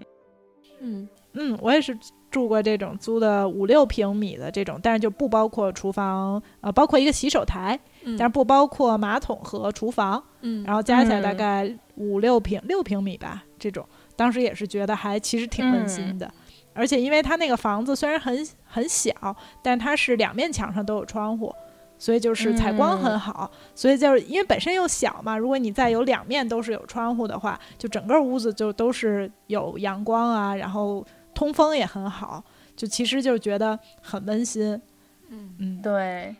[0.81, 1.97] 嗯嗯，我也是
[2.29, 13.83] 住过这种租的五六平米的这种，但是就不包括厨房，呃，包括一个洗手台，但是不包括马桶和厨房，嗯，然后加起来大概五六平六平米吧，这种。
[14.15, 16.31] 当时也是觉得还其实挺温馨的。
[16.73, 19.13] 而且，因为它那个房子虽然很很小，
[19.61, 21.53] 但它是两面墙上都有窗户，
[21.97, 23.49] 所以就是采光很好。
[23.75, 32.43] 所以就是因为本身又小嘛，如果你再有两面都是有窗户的话，就整个屋子就都是有阳光啊，然后通风也很好，
[32.75, 34.81] 就其实就觉得很温馨。
[35.29, 36.35] 嗯嗯，对。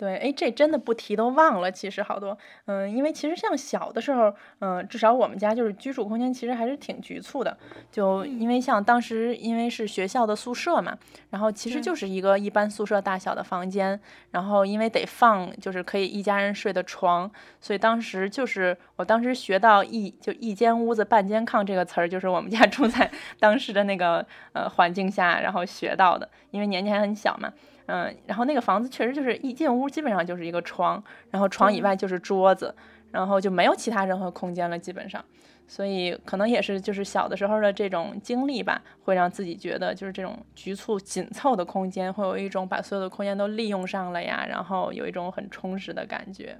[0.00, 1.70] 对，哎，这真的不提都忘了。
[1.70, 7.54] 其实好多，嗯，因为其实像小的时候，嗯，至少我们家就是居住空间其实还是挺局促的。
[7.92, 10.96] 就因为像当时因为是学校的宿舍嘛，
[11.28, 14.00] 然后其实就是一个一般宿舍大小的房间，
[14.30, 27.52] 然后因为得放就是可以一家人睡的床，所以当时就是我当时学到一就一间屋子半间炕这个词儿，就是我们家 住在当时的那个呃环境下，然后学到的，因为年纪还很小嘛。
[27.90, 32.72] 嗯，然后那个房子确实就是一进屋基本上就是一个床，然后床以外就是桌子，
[33.10, 35.24] 然后就没有其他任何空间了，基本上。
[35.66, 46.56] 所以可能也是就是小的时候的这种经历吧，会让自己觉得就是这种局促紧凑的空间，会有一种把所有的空间都利用上了呀，然后有一种很充实的感觉。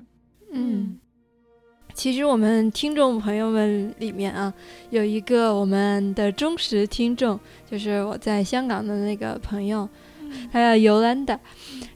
[0.52, 0.98] 嗯，
[1.93, 4.52] 其实我们听众朋友们里面啊，
[4.90, 7.39] 有一个我们的忠实听众，
[7.69, 9.89] 就是我在香港的那个朋友。
[10.52, 11.39] 他叫尤兰达，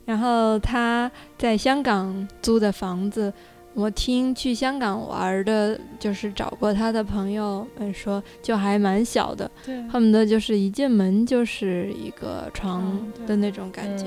[0.04, 3.32] 然后他在香港租的房子，
[3.74, 9.50] 我听去香港玩的，就是找过他的朋友们说，就还蛮小的，
[9.90, 14.06] 恨不得就是一进门就是一个床的那种感觉。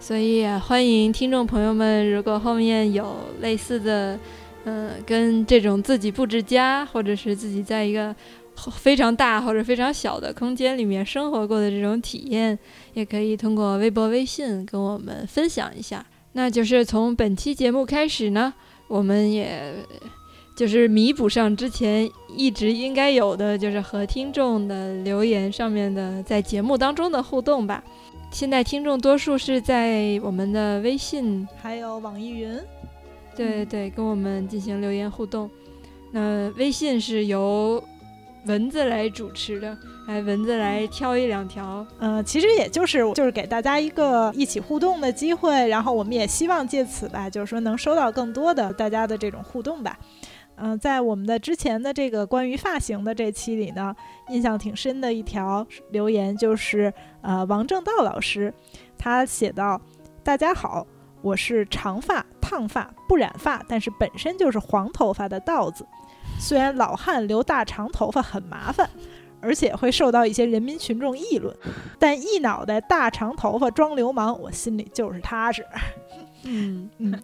[0.00, 4.18] 所以欢迎听众朋友们，如果后面有类似的，
[4.64, 8.14] 嗯，跟这种自己布置家，或者是自己在一个。
[8.76, 12.58] 非常大或者非常小的空间里面生活过的这种体验，
[12.94, 16.04] 也可以通过微博、微信跟我们分享一下。
[16.32, 18.52] 那就是从本期节目开始呢，
[18.86, 19.74] 我们也
[20.56, 27.82] 就是弥补上之前一直应该有的，就是和听众的留言上面的在节目当中的互动吧。
[28.30, 32.58] 现在听众多数是在我们的微信，还有网易云，
[33.34, 35.50] 对对，跟我们进行留言互动。
[36.12, 37.82] 那微信是由。
[38.46, 41.86] 蚊子来主持的，哎，蚊子来挑一两条。
[41.98, 49.98] 嗯，其实也就是就是给大家一个一起互动的机会，然后我们也希望借此吧，就是说能收到更多的大家的这种互动吧。
[50.56, 53.94] 嗯，在我们的之前的这个关于发型的这期里呢，
[54.28, 56.92] 印象挺深的一条留言就是
[57.22, 58.52] 呃王正道老师，
[58.96, 59.80] 他写道
[60.24, 60.86] ：“大家好，
[61.22, 65.86] 我是长发烫发不染发，但是本身就是黄头发的道子。
[66.38, 68.88] 虽然老汉留大长头发很麻烦，
[69.40, 71.54] 而且会受到一些人民群众议论，
[71.98, 75.64] 但一脑袋大长头发装流氓，我心里就是踏实。”
[76.44, 77.22] 嗯嗯。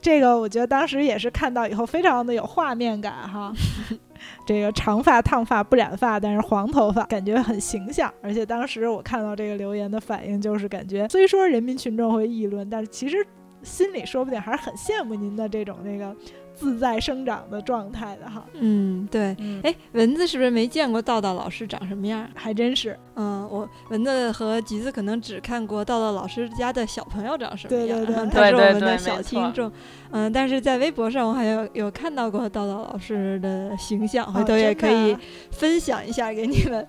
[0.00, 3.50] 这个我觉得当时也是看到以后非常的有画面感哈，
[4.46, 13.26] 这个长发烫发不染发，但是黄头发感觉很形象，而且当时我看到这个留言的反应就是感觉，虽说人民群众会议论，但是其实
[13.62, 16.14] 心里说不定还是很羡慕您的这种那个。
[16.54, 22.28] 自在生长的状态的哈，嗯，对，哎，蚊子是不是没见过道道老师长什么样？
[22.34, 29.70] 还真是，嗯，我蚊子和橘子可能只看过道道老师家的小朋友长什么样，他是我们的小听众，
[30.10, 35.16] 嗯，但是在微博上我还有有看到过道道老师的形象，回头也可以
[35.50, 36.88] 分享一下给你们，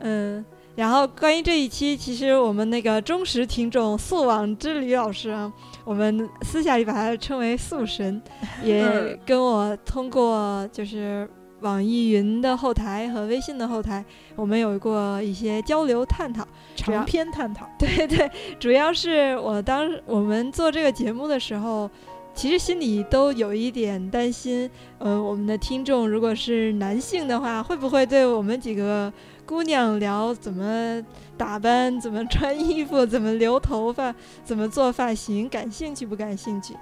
[0.00, 0.44] 嗯。
[0.76, 5.52] 然后关于这一期，其实我们那个忠实听众素网之旅老师啊，
[5.84, 8.20] 我们私下里把他称为素神，
[8.64, 11.28] 也跟我通过就是
[11.60, 14.04] 网易云的后台和微信的后台，
[14.34, 17.68] 我们有过一些交流探讨，长篇探讨。
[17.78, 21.90] 对对，主要是我当我们做这个节目的时候，
[22.34, 29.12] 其实心里都有一点担心，呃，我们的听众如果是男性的话，会不会对我们几个。
[29.46, 30.98] 姑娘聊怎么
[31.36, 36.74] 打扮，怎么穿衣服，怎么留头发，怎么做发型，感兴趣不感兴趣？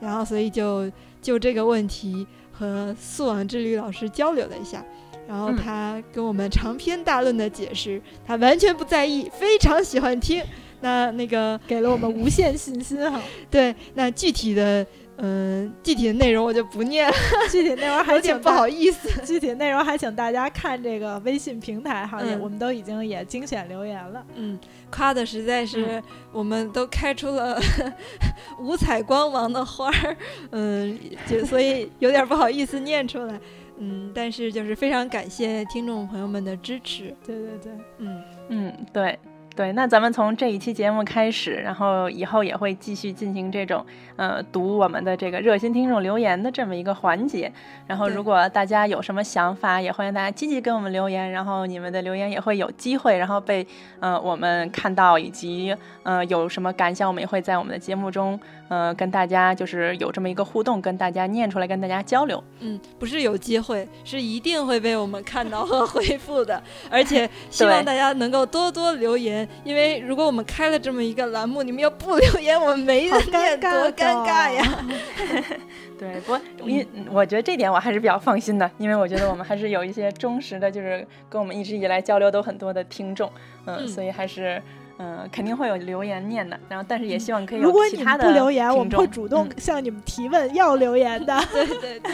[0.00, 0.90] 然后，所以就
[1.22, 4.84] 就这个问题和素网之旅老师交流了一下，
[5.26, 10.42] 然后他跟我们长篇大论的解释，他完全不在意，非常喜欢听。
[10.80, 13.20] 那那个给了我们无限信心哈。
[13.50, 14.86] 对，那具体的。
[15.16, 17.14] 嗯，具体的内容我就不念了。
[17.50, 19.24] 具体内容还请不好意思。
[19.24, 24.24] 具体内容还请大家看这个微信平台哈，我们都已经也精选留言了。
[24.34, 24.58] 嗯，
[24.90, 27.60] 夸的实在是，我们都开出了
[28.58, 30.16] 五彩光芒的花儿。
[30.50, 33.38] 嗯，就所以有点不好意思念出来。
[33.78, 37.14] 嗯，但是就是非常感谢听众朋友们的支持。
[37.24, 39.18] 对对对，嗯嗯，对。
[39.56, 43.86] 对，那咱们从这一期节目开始，然后以后也会继续进行这种，
[44.16, 47.52] 呃，读我们的这个热心听众留言的这么一个环节。
[47.86, 51.30] 然后，如果大家有什么想法，也欢迎大家积极给我们留言。
[51.30, 53.64] 然后，你们的留言也会有机会，然后被，
[54.00, 58.38] 呃，我们看到，以及，呃，有什么感想，我们也会在我们的节目中。
[58.68, 62.42] 呃，跟大家就是有这么一个互动，跟大家念出来，跟大家交流。
[62.60, 66.62] 嗯，不是有机会，是一定会被我们看到和 回复的。
[66.90, 74.84] 而且 希望大家能够多多留言，因为如果我们开了这么一个栏目，你们要不留言，我们没人念，多尴尬呀。
[75.98, 83.30] 对，不过因我觉得这点我还是比较放心的，因为我觉得我们还是有一些忠实的，就是跟我们一直以来交流都很多的听众，
[83.66, 84.60] 嗯，所以还是。
[85.04, 88.24] 嗯，肯定会有留言念的，然后但是也希望可以有其他的。
[88.24, 91.38] 如果你们不留言，我们会主动向你们提问要留言的。
[91.52, 92.12] 对 对对，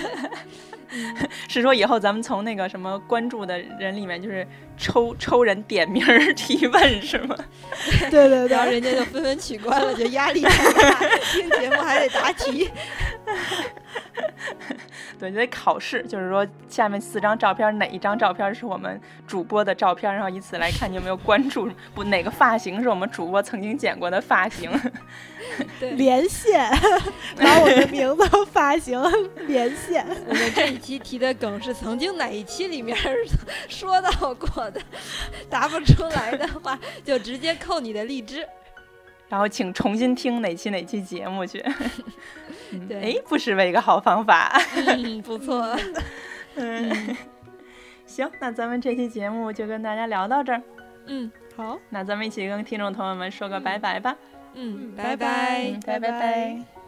[1.48, 4.46] 是说以后咱们从那个什么关注的人里面，就是
[4.76, 6.04] 抽抽人点名
[6.34, 7.36] 提问是吗？
[8.10, 10.98] 对对对，然后人家就纷纷取关了，就压力太大，
[11.32, 12.68] 听节目还得答题。
[15.18, 24.70] 对，得考试，就是说下面四张照片哪一张照片是我们主播的照片，然后以此来看你有没有关注不哪个发型是我们主播曾经剪过的发型。
[25.96, 26.70] 连线，
[27.36, 29.00] 把我的名字和发型
[29.46, 30.04] 连线。
[30.28, 32.96] 我们这一期提的梗是曾经哪一期里面
[33.68, 34.80] 说到过的，
[35.48, 38.46] 答不出来的话就直接扣你的荔枝。
[39.28, 41.64] 然后请重新听哪期哪期节目去。
[42.88, 44.60] 对，哎，不失为一个好方法。
[44.74, 45.76] 嗯，不错。
[46.56, 47.16] 嗯，
[48.06, 50.60] 行，那咱们这期节目就跟大家聊到这儿。
[51.06, 54.16] 嗯，好，那咱们一起跟听众朋友们说个拜拜吧。
[54.54, 56.79] 嗯，拜拜，拜拜拜。